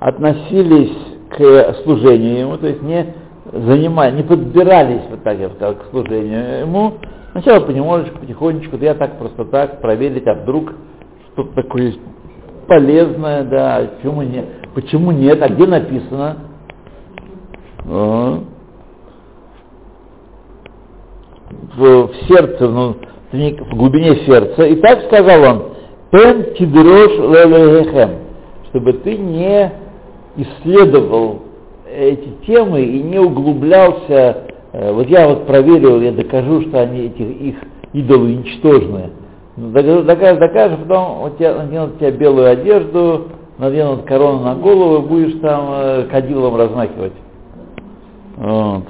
относились 0.00 0.96
к 1.30 1.76
служению 1.84 2.38
ему, 2.40 2.56
то 2.58 2.66
есть 2.66 2.82
не 2.82 3.14
занимали, 3.52 4.16
не 4.16 4.22
подбирались 4.22 5.02
вот 5.08 5.22
так 5.22 5.38
я 5.38 5.48
сказал, 5.50 5.76
к 5.76 5.90
служению 5.90 6.60
ему. 6.60 6.94
Сначала 7.32 7.60
понемножечку, 7.60 8.18
потихонечку, 8.18 8.76
да 8.76 8.86
я 8.86 8.94
так 8.94 9.16
просто 9.16 9.44
так 9.46 9.80
проверить, 9.80 10.26
а 10.26 10.34
вдруг 10.34 10.74
что-то 11.32 11.54
такое 11.62 11.84
есть 11.84 12.00
полезное, 12.66 13.44
да, 13.44 13.88
почему 13.96 14.22
нет, 14.22 14.46
почему 14.74 15.12
нет, 15.12 15.40
а 15.40 15.48
где 15.48 15.66
написано? 15.66 16.36
В, 17.84 18.42
в 21.76 22.10
сердце, 22.28 22.68
ну, 22.68 22.96
в 23.32 23.76
глубине 23.76 24.16
сердца. 24.26 24.64
И 24.66 24.76
так 24.76 25.04
сказал 25.04 25.42
он, 25.42 25.62
«Пен 26.10 26.54
тидрош 26.54 27.12
лелехем», 27.18 28.10
чтобы 28.68 28.92
ты 28.94 29.16
не 29.16 29.72
исследовал 30.36 31.40
эти 31.90 32.28
темы 32.46 32.82
и 32.82 33.02
не 33.02 33.18
углублялся. 33.18 34.44
э, 34.72 34.92
Вот 34.92 35.08
я 35.08 35.28
вот 35.28 35.46
проверил, 35.46 36.00
я 36.00 36.12
докажу, 36.12 36.62
что 36.62 36.80
они 36.80 37.06
эти 37.06 37.22
их 37.22 37.56
идолы 37.92 38.34
ничтожные. 38.34 39.10
Ну, 39.56 39.70
Докажу, 39.70 40.02
докажешь, 40.02 40.38
докажешь, 40.38 40.78
потом 40.78 41.22
у 41.24 41.30
тебя, 41.30 41.54
наденут 41.54 41.98
тебе 41.98 42.12
белую 42.12 42.50
одежду, 42.50 43.28
наденут 43.58 44.04
корону 44.04 44.40
на 44.40 44.54
голову, 44.54 45.06
будешь 45.06 45.38
там 45.40 45.68
э, 45.72 46.02
кадилом 46.10 46.56
размахивать. 46.56 47.12
Вот. 48.42 48.82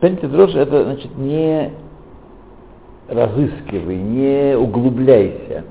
Пенсия 0.00 0.28
дрожь 0.28 0.54
это 0.54 0.84
значит 0.84 1.18
не 1.18 1.72
разыскивай, 3.08 3.96
не 3.96 4.56
углубляйся. 4.56 5.64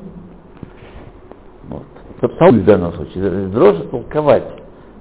Вот. 1.70 1.86
Собственно, 2.20 2.52
в 2.52 2.66
данном 2.66 2.94
случае. 2.96 3.48
Дрожь 3.48 3.78
толковать. 3.90 4.44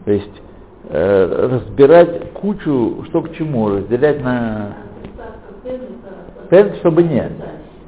То 0.05 0.13
есть 0.13 0.43
э, 0.91 1.49
разбирать 1.51 2.33
кучу, 2.35 3.05
что 3.09 3.23
к 3.23 3.33
чему, 3.33 3.71
разделять 3.71 4.23
на... 4.23 4.77
Приставка 5.03 5.53
пен 5.65 5.81
это... 5.81 6.49
Пен, 6.49 6.77
чтобы 6.77 7.03
не. 7.03 7.33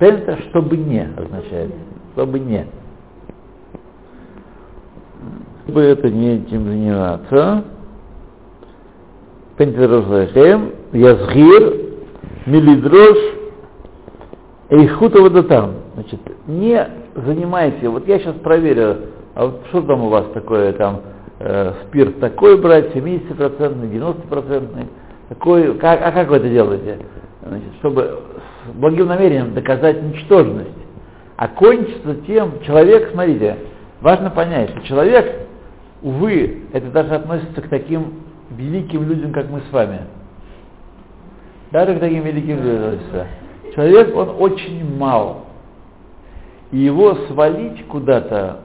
Пен 0.00 0.14
это 0.16 0.42
чтобы 0.48 0.76
не 0.76 1.08
означает. 1.16 1.70
Чтобы 2.14 2.40
не. 2.40 2.66
Чтобы 5.68 5.82
это 5.82 6.08
не 6.08 6.36
этим 6.36 6.64
заниматься. 6.64 7.62
Пентидрош 9.58 10.06
Язгир, 10.92 11.74
Милидрош, 12.46 13.18
Эйхута 14.70 15.20
водотам. 15.20 15.74
Значит, 15.92 16.20
не 16.46 16.88
занимайте, 17.16 17.86
вот 17.90 18.08
я 18.08 18.18
сейчас 18.18 18.36
проверю, 18.36 18.96
а 19.34 19.44
вот 19.44 19.60
что 19.68 19.82
там 19.82 20.04
у 20.04 20.08
вас 20.08 20.24
такое, 20.32 20.72
там, 20.72 21.02
э, 21.38 21.74
спирт 21.84 22.18
такой 22.18 22.58
брать, 22.58 22.94
70%, 22.94 23.90
90%, 23.90 24.86
такой, 25.28 25.74
как, 25.74 26.00
а 26.02 26.12
как 26.12 26.30
вы 26.30 26.36
это 26.36 26.48
делаете? 26.48 26.96
Значит, 27.46 27.68
чтобы 27.80 28.20
с 28.66 28.72
благим 28.72 29.08
намерением 29.08 29.52
доказать 29.52 30.02
ничтожность. 30.02 30.70
А 31.36 31.46
кончится 31.46 32.14
тем, 32.26 32.52
человек, 32.64 33.10
смотрите, 33.12 33.56
важно 34.00 34.30
понять, 34.30 34.70
что 34.70 34.80
человек, 34.86 35.47
увы, 36.02 36.62
это 36.72 36.90
даже 36.90 37.14
относится 37.14 37.60
к 37.60 37.68
таким 37.68 38.22
великим 38.50 39.08
людям, 39.08 39.32
как 39.32 39.50
мы 39.50 39.60
с 39.60 39.72
вами. 39.72 40.00
Даже 41.70 41.96
к 41.96 42.00
таким 42.00 42.22
великим 42.22 42.62
людям 42.62 42.84
относится. 42.84 43.26
Человек, 43.74 44.16
он 44.16 44.36
очень 44.38 44.96
мал. 44.96 45.44
И 46.70 46.78
его 46.78 47.14
свалить 47.28 47.86
куда-то 47.86 48.60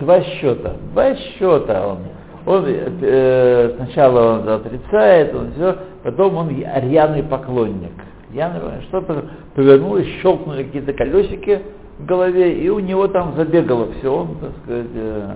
два 0.00 0.20
счета. 0.22 0.76
Два 0.92 1.14
счета 1.14 1.86
он. 1.86 1.98
Он 2.46 2.64
э, 2.66 3.74
сначала 3.76 4.38
он 4.38 4.48
отрицает, 4.48 5.34
он 5.34 5.52
все, 5.52 5.76
потом 6.02 6.36
он 6.36 6.48
рьяный 6.48 7.22
поклонник. 7.22 7.92
Рьяный, 8.32 8.82
что-то 8.88 9.26
повернулось, 9.54 10.06
щелкнули 10.22 10.64
какие-то 10.64 10.94
колесики 10.94 11.60
в 11.98 12.06
голове, 12.06 12.58
и 12.58 12.68
у 12.70 12.78
него 12.78 13.08
там 13.08 13.34
забегало 13.36 13.88
все, 13.98 14.08
он, 14.08 14.36
так 14.36 14.50
сказать, 14.64 14.86
э, 14.94 15.34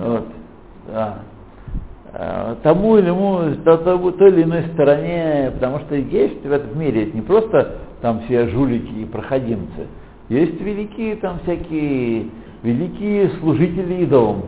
вот, 0.00 0.24
да. 0.86 1.18
Э, 2.14 2.56
тому 2.62 2.98
или 2.98 3.06
ему, 3.06 3.40
то, 3.64 3.78
то, 3.78 4.10
той 4.12 4.30
или 4.30 4.42
иной 4.42 4.64
стороне, 4.74 5.50
потому 5.54 5.80
что 5.80 5.94
есть 5.94 6.44
в 6.44 6.52
этом 6.52 6.78
мире, 6.78 7.04
это 7.04 7.16
не 7.16 7.22
просто 7.22 7.78
там 8.02 8.20
все 8.24 8.48
жулики 8.48 8.92
и 8.92 9.04
проходимцы, 9.06 9.86
есть 10.28 10.60
великие 10.60 11.16
там 11.16 11.38
всякие, 11.44 12.26
великие 12.62 13.30
служители 13.40 14.02
идолам, 14.04 14.42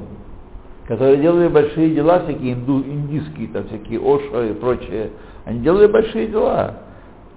которые 0.86 1.16
делали 1.16 1.48
большие 1.48 1.94
дела, 1.94 2.20
всякие 2.20 2.52
инду, 2.52 2.80
индийские, 2.80 3.48
там 3.48 3.66
всякие 3.68 3.98
Ошо 3.98 4.42
и 4.42 4.52
прочее, 4.52 5.10
они 5.46 5.60
делали 5.60 5.86
большие 5.86 6.26
дела. 6.26 6.74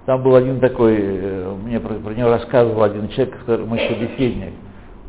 Там 0.04 0.22
был 0.22 0.34
один 0.34 0.60
такой, 0.60 0.96
э, 0.98 1.54
мне 1.64 1.80
про, 1.80 1.94
про 1.94 2.14
него 2.14 2.30
рассказывал 2.30 2.82
один 2.82 3.08
человек, 3.08 3.38
который 3.40 3.66
мой 3.66 3.78
собеседник. 3.78 4.52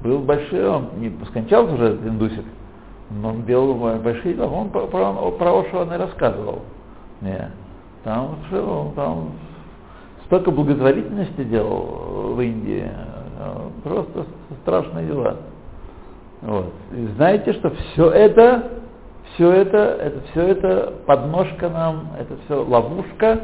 Был 0.04 0.20
большой, 0.20 0.68
он 0.68 0.90
не 0.98 1.12
скончался 1.30 1.74
уже, 1.74 1.98
индусик, 2.06 2.44
но 3.10 3.30
он 3.30 3.43
делал 3.45 3.74
большие 3.74 4.36
дела. 4.36 4.47
Он 4.47 4.70
про, 4.70 4.88
про, 4.88 5.51
он 5.51 5.93
и 5.93 5.97
рассказывал. 5.97 6.60
Не. 7.22 7.51
Там, 8.03 8.38
там 8.95 9.32
столько 10.26 10.51
благотворительности 10.51 11.43
делал 11.43 12.34
в 12.36 12.41
Индии, 12.41 12.88
э, 12.88 13.70
просто 13.84 14.26
страшные 14.62 15.07
дела. 15.07 15.38
Вот. 16.41 16.72
И 16.95 17.07
знаете, 17.16 17.53
что 17.53 17.72
все 17.72 18.10
это, 18.12 18.64
все 19.34 19.51
это, 19.51 19.78
это, 19.78 20.22
все 20.32 20.41
это 20.43 20.93
подножка 21.05 21.70
нам, 21.70 22.10
это 22.18 22.38
все 22.45 22.64
ловушка, 22.64 23.39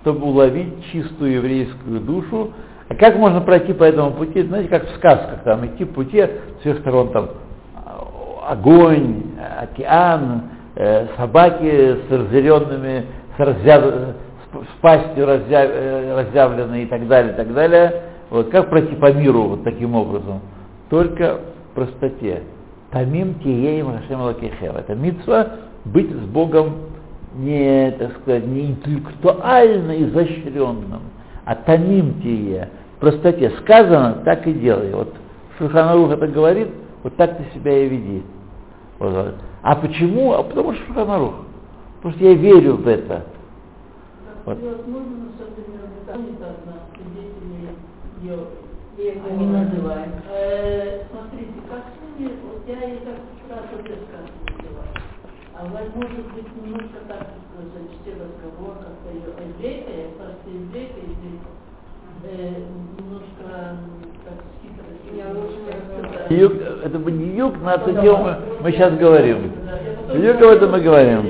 чтобы 0.00 0.26
уловить 0.26 0.84
чистую 0.86 1.32
еврейскую 1.34 2.00
душу. 2.00 2.52
А 2.88 2.94
как 2.94 3.16
можно 3.16 3.40
пройти 3.42 3.72
по 3.72 3.84
этому 3.84 4.12
пути? 4.12 4.42
Знаете, 4.42 4.68
как 4.68 4.86
в 4.86 4.96
сказках, 4.96 5.44
там 5.44 5.64
идти 5.66 5.84
пути 5.84 6.20
с 6.22 6.60
всех 6.62 6.80
сторон, 6.80 7.12
там 7.12 7.28
огонь, 8.50 9.22
океан, 9.60 10.42
э, 10.74 11.06
собаки 11.16 11.96
с 12.08 12.10
разъяренными, 12.10 13.04
с, 13.36 13.40
разъяв... 13.40 13.82
с 13.82 14.80
пастью 14.80 15.26
разъяв... 15.26 15.70
Э, 15.72 16.24
разъявленной 16.24 16.82
и 16.82 16.86
так 16.86 17.06
далее, 17.06 17.32
и 17.32 17.36
так 17.36 17.52
далее. 17.54 18.02
Вот 18.30 18.50
как 18.50 18.68
пройти 18.70 18.94
по 18.96 19.12
миру 19.12 19.42
вот 19.44 19.64
таким 19.64 19.94
образом? 19.94 20.40
Только 20.88 21.38
в 21.70 21.74
простоте. 21.74 22.42
Тамим 22.90 23.34
тиеем 23.34 23.86
Хашем 23.86 24.22
Лакехев. 24.22 24.76
Это 24.76 24.94
митсва 24.94 25.46
быть 25.84 26.10
с 26.10 26.26
Богом 26.26 26.90
не, 27.36 27.92
так 27.98 28.12
сказать, 28.18 28.46
не 28.46 28.66
интеллектуально 28.66 30.02
изощренным, 30.02 31.02
а 31.44 31.54
тамим 31.54 32.20
тие, 32.20 32.68
в 32.96 33.00
простоте. 33.00 33.52
Сказано, 33.60 34.22
так 34.24 34.46
и 34.46 34.52
делай. 34.52 34.92
Вот 34.92 35.14
Шуханарух 35.58 36.12
это 36.12 36.26
говорит, 36.26 36.68
вот 37.02 37.16
так 37.16 37.36
ты 37.36 37.44
себя 37.54 37.78
и 37.78 37.88
веди. 37.88 38.22
Вот. 39.00 39.34
А 39.62 39.76
почему? 39.76 40.34
А 40.34 40.42
потому 40.42 40.74
что 40.74 40.86
Шуханарух. 40.86 41.34
Потому 41.96 42.14
что 42.14 42.24
я 42.24 42.34
верю 42.34 42.76
в 42.76 42.86
это. 42.86 43.24
Вот. 44.44 44.58
Они 49.30 49.46
называют. 49.46 50.14
Э, 50.28 51.04
смотрите, 51.10 51.54
как 51.70 51.84
ними, 52.20 52.32
вот 52.44 52.62
я 52.68 52.84
и 52.84 52.98
так 52.98 53.16
называю. 53.48 53.80
А 55.54 55.64
может 55.64 56.32
быть 56.32 56.56
немножко 56.56 57.00
так 57.08 57.28
зачти 57.74 58.12
разговор, 58.12 58.76
как-то 58.76 59.10
ее 59.12 59.32
еврейка, 59.48 59.90
я 59.90 60.08
просто 60.16 60.48
еврейка, 60.48 61.00
еврейка, 61.00 61.50
э, 62.24 62.64
немножко 62.98 63.76
Юг, 66.30 66.52
это 66.84 66.98
юг, 66.98 67.60
на 67.62 67.74
эту 67.74 67.92
тему 68.00 68.18
мы, 68.18 68.36
мы 68.62 68.72
сейчас 68.72 68.96
говорим. 68.96 69.52
Бедюк 70.12 70.36
об 70.42 70.50
этом 70.50 70.70
мы 70.70 70.80
говорим. 70.80 71.26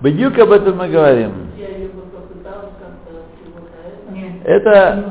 Бедюк 0.00 0.38
об 0.38 0.50
этом 0.52 0.76
мы 0.76 0.88
говорим. 0.88 1.32
Это. 4.44 5.04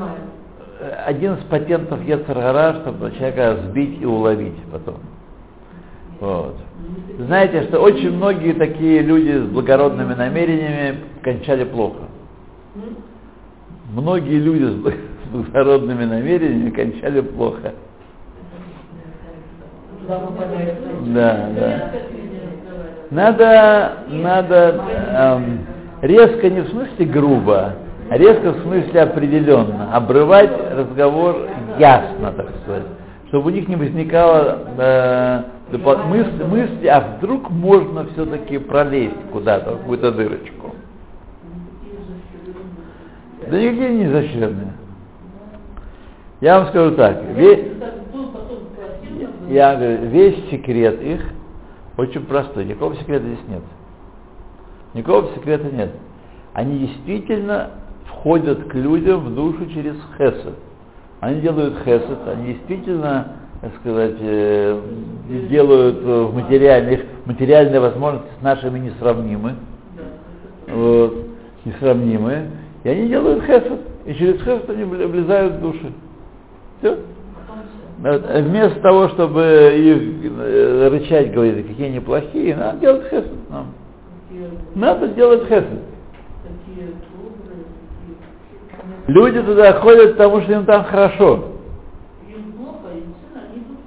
Один 1.06 1.34
из 1.34 1.44
патентов 1.44 2.02
Ецаргара, 2.04 2.80
чтобы 2.80 3.10
человека 3.12 3.56
сбить 3.64 4.00
и 4.00 4.04
уловить 4.04 4.56
потом. 4.70 4.96
Вот. 6.20 6.56
Знаете, 7.18 7.62
что 7.64 7.80
очень 7.80 8.12
многие 8.12 8.52
такие 8.52 9.02
люди 9.02 9.38
с 9.38 9.44
благородными 9.44 10.14
намерениями 10.14 11.00
кончали 11.22 11.64
плохо. 11.64 12.04
Многие 13.92 14.38
люди 14.38 14.64
с 14.64 14.74
бл- 14.74 14.94
с 15.24 15.28
благородными 15.28 16.04
намерениями 16.04 16.70
кончали 16.70 17.20
плохо. 17.20 17.72
Да, 20.08 21.48
да. 21.54 21.90
Надо, 23.10 23.92
надо 24.08 24.80
эм, 25.12 25.66
резко 26.02 26.50
не 26.50 26.60
в 26.60 26.68
смысле 26.68 27.06
грубо, 27.06 27.74
а 28.10 28.18
резко 28.18 28.52
в 28.52 28.62
смысле 28.62 29.02
определенно. 29.02 29.94
Обрывать 29.94 30.50
разговор 30.72 31.48
ясно, 31.78 32.32
так 32.32 32.48
сказать. 32.62 32.84
Чтобы 33.28 33.50
у 33.50 33.54
них 33.54 33.68
не 33.68 33.76
возникало 33.76 34.58
э, 34.78 35.42
мысли, 36.08 36.44
мысли, 36.44 36.86
а 36.86 37.16
вдруг 37.18 37.50
можно 37.50 38.06
все-таки 38.12 38.58
пролезть 38.58 39.14
куда-то, 39.32 39.72
в 39.72 39.78
какую-то 39.78 40.12
дырочку. 40.12 40.75
Да 43.50 43.58
никакие 43.60 43.90
не 43.90 44.04
изощренные. 44.06 44.72
Я 46.40 46.58
вам 46.58 46.68
скажу 46.68 46.94
так, 46.96 47.22
ве- 47.36 47.78
Так 47.78 47.94
был 48.12 48.28
потом 48.28 48.58
противно 48.76 49.28
было. 49.40 49.48
я 49.52 49.74
говорю, 49.76 50.06
весь 50.08 50.50
секрет 50.50 51.00
их 51.00 51.22
очень 51.96 52.24
простой. 52.26 52.64
Никакого 52.64 52.94
секрета 52.96 53.24
здесь 53.26 53.48
нет. 53.48 53.62
Никакого 54.94 55.28
секрета 55.34 55.70
нет. 55.74 55.92
Они 56.52 56.78
действительно 56.78 57.70
входят 58.06 58.64
к 58.64 58.74
людям 58.74 59.20
в 59.20 59.34
душу 59.34 59.66
через 59.72 59.94
хесед. 60.16 60.54
Они 61.20 61.40
делают 61.40 61.78
хесед, 61.84 62.18
они 62.26 62.52
действительно, 62.54 63.28
так 63.62 63.72
сказать, 63.80 64.16
э, 64.20 64.80
делают 65.48 65.98
э, 66.02 66.22
в 66.24 66.34
материальных, 66.34 67.00
материальные 67.24 67.80
возможности 67.80 68.28
с 68.38 68.42
нашими 68.42 68.78
несравнимы. 68.78 69.54
Вот, 70.68 71.14
несравнимые. 71.64 72.50
И 72.86 72.88
они 72.88 73.08
делают 73.08 73.42
хесед. 73.42 73.80
И 74.04 74.14
через 74.14 74.40
хесед 74.42 74.70
они 74.70 74.84
влезают 74.84 75.54
в 75.54 75.60
души. 75.60 75.92
Все. 76.78 76.98
Э, 78.04 78.42
Вместо 78.42 78.78
того, 78.78 79.08
чтобы 79.08 79.42
их 79.76 80.30
э, 80.38 80.88
рычать, 80.92 81.32
говорить, 81.32 81.66
какие 81.66 81.86
они 81.88 81.98
плохие, 81.98 82.54
надо 82.54 82.78
делать 82.78 83.06
хесед 83.06 83.50
нам. 83.50 83.72
Надо 84.76 85.08
делать 85.08 85.48
хесед. 85.48 85.66
Люди 89.08 89.42
туда 89.42 89.72
ходят, 89.80 90.12
потому 90.12 90.42
что 90.42 90.52
им 90.52 90.64
там 90.64 90.84
хорошо. 90.84 91.44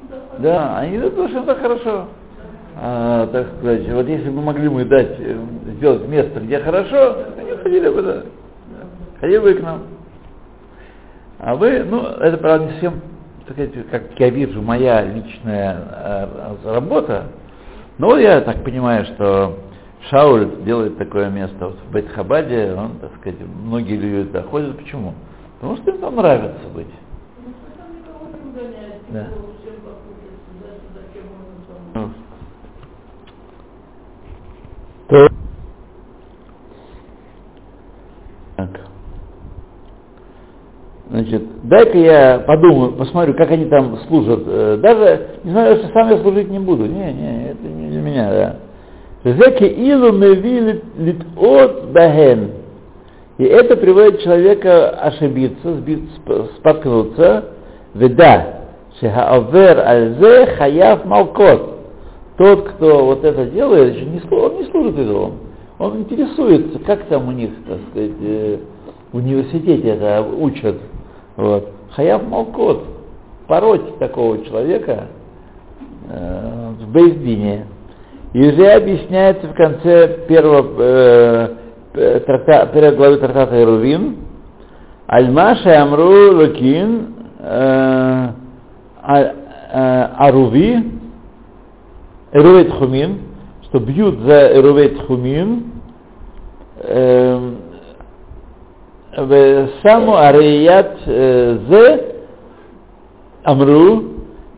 Туда. 0.10 0.39
Да, 0.39 0.78
они 0.80 0.97
идут, 0.97 1.12
потому 1.12 1.30
что 1.30 1.54
им 1.54 1.58
хорошо. 1.58 2.08
А, 2.76 3.28
так 3.28 3.47
сказать, 3.60 3.89
вот 3.93 4.10
если 4.10 4.30
бы 4.30 4.41
могли 4.41 4.68
мы 4.68 4.84
дать, 4.84 5.16
э, 5.20 5.38
сделать 5.78 6.06
место, 6.06 6.41
где 6.41 6.60
хорошо, 6.60 7.16
они 7.38 7.52
ходили 7.64 7.88
бы, 7.88 8.02
да. 8.02 8.24
Ходили 9.20 9.39
бы 9.39 9.51
и 9.51 9.55
к 9.55 9.61
нам. 9.61 9.84
А 11.39 11.55
вы, 11.55 11.84
ну, 11.84 12.03
это, 12.03 12.38
правда, 12.38 12.65
не 12.65 12.72
совсем, 12.74 13.01
так 13.45 13.55
сказать, 13.55 13.89
как 13.89 14.20
я 14.20 14.30
вижу, 14.30 14.61
моя 14.61 15.03
личная 15.03 15.78
э, 15.91 16.55
работа. 16.65 17.28
Но 17.97 18.07
вот 18.07 18.17
я 18.20 18.41
так 18.41 18.63
понимаю, 18.63 19.05
что 19.05 19.57
Шауль 20.09 20.63
делает 20.63 20.97
такое 20.97 21.30
место 21.30 21.67
вот 21.67 21.78
в 21.80 21.93
Бетхабаде, 21.93 22.74
он, 22.74 22.99
так 22.99 23.11
сказать, 23.20 23.39
многие 23.41 23.95
люди 23.95 24.28
туда 24.28 24.43
ходят. 24.43 24.78
Почему? 24.78 25.13
Потому 25.59 25.78
что 25.78 25.91
им 25.91 25.97
там 25.99 26.15
нравится 26.15 26.67
быть. 26.74 26.88
Да. 29.09 29.28
никого 35.09 35.49
Значит, 41.10 41.41
дай-ка 41.64 41.97
я 41.97 42.39
подумаю, 42.45 42.91
посмотрю, 42.93 43.34
как 43.34 43.49
они 43.49 43.66
там 43.66 43.97
служат. 44.07 44.43
Э, 44.45 44.78
Даже, 44.82 45.28
не 45.43 45.51
знаю, 45.51 45.78
что 45.78 45.88
сам 45.88 46.12
я 46.12 46.18
служить 46.20 46.49
не 46.49 46.60
буду. 46.60 46.86
Не, 46.86 47.12
не, 47.14 47.49
это 47.51 47.68
не 47.68 47.89
для 47.89 48.01
меня, 48.01 48.30
да. 48.30 48.55
Зеки 49.32 49.64
илу 49.66 50.12
меви 50.12 50.82
лит 50.97 51.22
от 51.36 51.91
бахен. 51.91 52.51
И 53.39 53.43
это 53.43 53.76
приводит 53.76 54.22
человека 54.22 54.89
ошибиться, 54.89 55.78
споткнуться. 56.57 57.45
Веда, 57.95 58.60
Шехаавер 58.99 59.80
альзе 59.80 60.45
хаяв 60.57 61.05
малкот. 61.05 61.80
Тот, 62.38 62.70
кто 62.70 63.05
вот 63.05 63.24
это 63.26 63.45
делает, 63.47 63.97
он 63.97 64.12
не, 64.14 64.20
слу- 64.20 64.45
он 64.45 64.57
не 64.57 64.66
служит 64.70 64.97
идолам. 64.99 65.34
Он 65.80 65.97
интересуется, 66.01 66.80
как 66.80 67.03
там 67.05 67.28
у 67.28 67.32
них, 67.32 67.49
так 67.68 67.78
сказать, 67.91 68.12
э, 68.22 68.57
в 69.12 69.18
университете 69.18 69.89
это 69.89 70.26
учат. 70.39 70.76
Вот. 71.40 71.70
Хаяв 71.96 72.28
малкот. 72.28 72.84
Пороть 73.48 73.98
такого 73.98 74.44
человека 74.46 75.08
э, 76.10 76.72
в 76.82 76.92
Бейздине. 76.92 77.66
И 78.34 78.40
уже 78.48 78.68
объясняется 78.74 79.48
в 79.48 79.54
конце 79.54 80.26
первого, 80.28 80.68
э, 80.80 81.56
э, 81.94 82.20
тракта- 82.20 82.72
первой 82.74 82.96
главы 82.96 83.18
трактата 83.18 83.60
Ирувин, 83.62 84.18
Альмаша 85.08 85.82
Амру 85.82 86.36
Лукин 86.36 87.16
э, 87.40 88.30
а- 89.02 89.34
э, 89.72 90.08
Аруви 90.18 90.92
Эрувей 92.34 92.66
Тхумин, 92.66 93.20
что 93.64 93.80
бьют 93.80 94.20
за 94.20 94.54
Эрувей 94.58 94.90
Тхумин, 94.90 95.72
э, 96.84 97.52
в 99.26 100.17
Арият 100.17 100.97
э, 101.05 101.57
Зе 101.70 102.15
Амру 103.43 104.03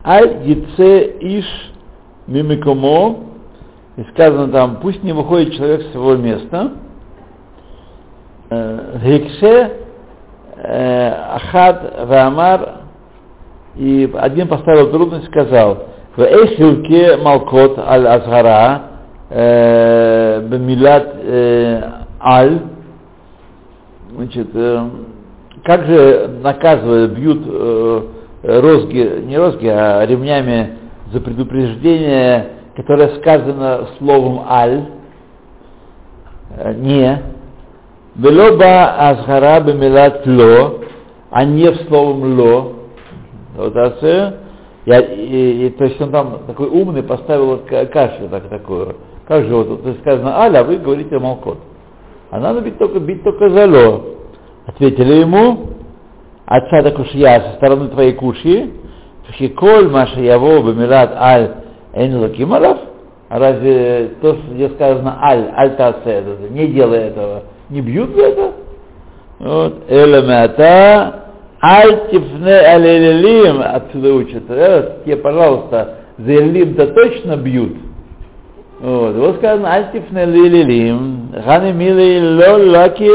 Аль 0.04 0.38
Яце 0.44 1.16
Иш 1.20 1.46
Мимикомо 2.26 3.16
и 3.96 4.04
сказано 4.12 4.48
там, 4.52 4.76
пусть 4.80 5.02
не 5.02 5.12
выходит 5.12 5.54
человек 5.54 5.82
с 5.82 5.92
своего 5.92 6.16
места. 6.16 6.72
Э, 8.50 8.98
Гекше 9.02 9.72
э, 10.56 11.08
Ахад 11.08 12.06
Вамар 12.06 12.82
и 13.76 14.10
один 14.14 14.48
поставил 14.48 14.90
трудность, 14.90 15.26
сказал, 15.26 15.86
в 16.16 16.20
Эйхилке 16.22 17.16
Малкот 17.16 17.78
Аль 17.78 18.06
Азгара 18.06 18.82
Бемилат 19.30 21.16
Аль 22.20 22.71
значит, 24.14 24.48
э, 24.54 24.88
как 25.64 25.86
же 25.86 26.38
наказывают, 26.42 27.12
бьют 27.12 27.42
э, 27.46 28.02
розги, 28.42 29.24
не 29.26 29.38
розги, 29.38 29.66
а 29.66 30.04
ремнями 30.04 30.78
за 31.12 31.20
предупреждение, 31.20 32.52
которое 32.76 33.16
сказано 33.20 33.88
словом 33.98 34.44
аль, 34.48 34.86
э, 36.56 36.74
не, 36.74 37.22
велоба 38.16 39.08
азхара 39.10 39.60
бемилат 39.60 40.26
ло, 40.26 40.80
а 41.30 41.44
не 41.44 41.70
в 41.70 41.76
словом 41.88 42.38
ло, 42.38 42.72
вот 43.56 43.76
это, 43.76 44.38
я, 44.84 44.98
и, 45.00 45.66
и, 45.66 45.70
то 45.70 45.84
есть 45.84 46.00
он 46.00 46.10
там 46.10 46.40
такой 46.46 46.68
умный 46.68 47.02
поставил 47.02 47.60
кашу 47.92 48.28
так, 48.28 48.48
такую. 48.48 48.96
Как 49.28 49.44
же 49.44 49.54
вот 49.54 49.84
тут 49.84 49.98
сказано 50.00 50.40
аль, 50.40 50.56
а 50.56 50.64
вы 50.64 50.78
говорите 50.78 51.18
молкот. 51.18 51.58
А 52.32 52.40
надо 52.40 52.62
бить 52.62 52.78
только, 52.78 52.98
бить 52.98 53.22
только 53.22 53.50
за 53.50 53.66
ло. 53.66 54.04
Ответили 54.64 55.20
ему, 55.20 55.66
отца 56.46 56.82
так 56.82 56.98
уж 56.98 57.10
я 57.10 57.42
со 57.42 57.52
стороны 57.56 57.88
твоей 57.88 58.14
куши, 58.14 58.70
Шиколь 59.36 59.90
Маша 59.90 60.18
Яво 60.18 60.62
Бамират 60.62 61.14
Аль 61.14 61.50
Эйн 61.92 62.16
Лакимаров, 62.18 62.78
а 63.28 63.38
разве 63.38 64.12
то, 64.22 64.34
что 64.34 64.54
где 64.54 64.70
сказано 64.70 65.18
Аль, 65.22 65.50
Аль 65.54 65.76
Таце, 65.76 66.24
не 66.48 66.68
делай 66.68 67.00
этого, 67.00 67.42
не 67.68 67.82
бьют 67.82 68.16
за 68.16 68.22
это? 68.22 68.52
Вот, 69.38 69.82
Элемата 69.88 71.28
Аль 71.62 72.08
Тифне 72.10 72.54
Аль 72.54 73.62
отсюда 73.76 74.14
учат, 74.14 74.44
э, 74.48 75.00
тебе, 75.04 75.16
пожалуйста, 75.18 75.96
за 76.16 76.34
Элилим-то 76.34 76.86
точно 76.94 77.36
бьют. 77.36 77.76
Вот, 78.82 79.14
вот 79.14 79.36
сказано 79.36 79.72
Альтифне 79.74 80.24
Лилилим, 80.24 81.28
Хани 81.44 81.70
Мили 81.72 82.18
Ло 82.34 82.58
Лаки 82.72 83.10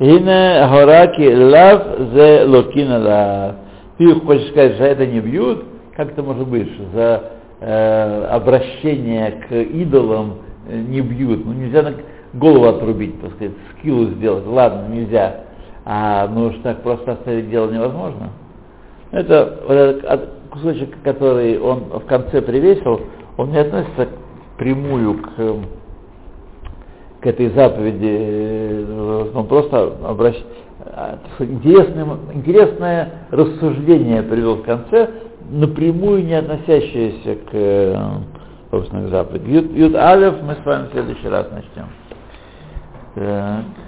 Гине 0.00 0.66
Хораки 0.68 1.32
Лав 1.32 2.12
Зе 2.12 2.44
Локина 2.44 2.98
Лав. 2.98 3.54
Ты 3.98 4.12
хочешь 4.16 4.48
сказать, 4.48 4.74
что 4.74 4.84
это 4.84 5.06
не 5.06 5.20
бьют? 5.20 5.64
Как 5.96 6.10
это 6.10 6.24
может 6.24 6.48
быть, 6.48 6.68
за 6.92 7.22
э, 7.60 8.26
обращение 8.32 9.42
к 9.48 9.54
идолам 9.54 10.38
э, 10.68 10.76
не 10.76 11.00
бьют? 11.02 11.46
Ну 11.46 11.52
нельзя 11.52 11.84
голову 12.34 12.64
отрубить, 12.66 13.20
так 13.20 13.30
сказать, 13.34 13.54
скиллу 13.78 14.06
сделать. 14.06 14.44
Ладно, 14.44 14.88
нельзя. 14.92 15.36
А 15.84 16.26
ну 16.26 16.46
уж 16.46 16.56
так 16.64 16.82
просто 16.82 17.12
оставить 17.12 17.48
дело 17.48 17.70
невозможно. 17.70 18.30
Это 19.12 19.60
вот 19.68 19.72
этот 19.72 20.04
от- 20.04 20.28
кусочек, 20.50 21.00
который 21.04 21.60
он 21.60 21.84
в 21.90 22.06
конце 22.06 22.42
привесил, 22.42 23.02
он 23.36 23.52
не 23.52 23.58
относится 23.58 24.08
прямую 24.58 25.22
к, 25.22 25.36
к 27.20 27.26
этой 27.26 27.50
заповеди, 27.50 28.08
э, 28.10 29.30
он 29.34 29.46
просто 29.46 29.94
обращ... 30.04 30.36
сказать, 31.34 31.52
интересное, 31.52 32.06
интересное 32.32 33.12
рассуждение 33.30 34.22
привел 34.22 34.56
в 34.56 34.62
конце, 34.62 35.10
напрямую 35.50 36.24
не 36.24 36.34
относящееся 36.34 37.36
к, 37.36 37.50
э, 37.52 37.96
собственно, 38.70 39.06
к 39.06 39.10
заповеди. 39.10 39.50
Ют, 39.50 39.72
Ют 39.72 39.94
Алев 39.94 40.42
мы 40.42 40.54
с 40.54 40.64
вами 40.64 40.88
в 40.88 40.92
следующий 40.92 41.28
раз 41.28 41.46
начнем. 41.50 41.88
Так. 43.14 43.85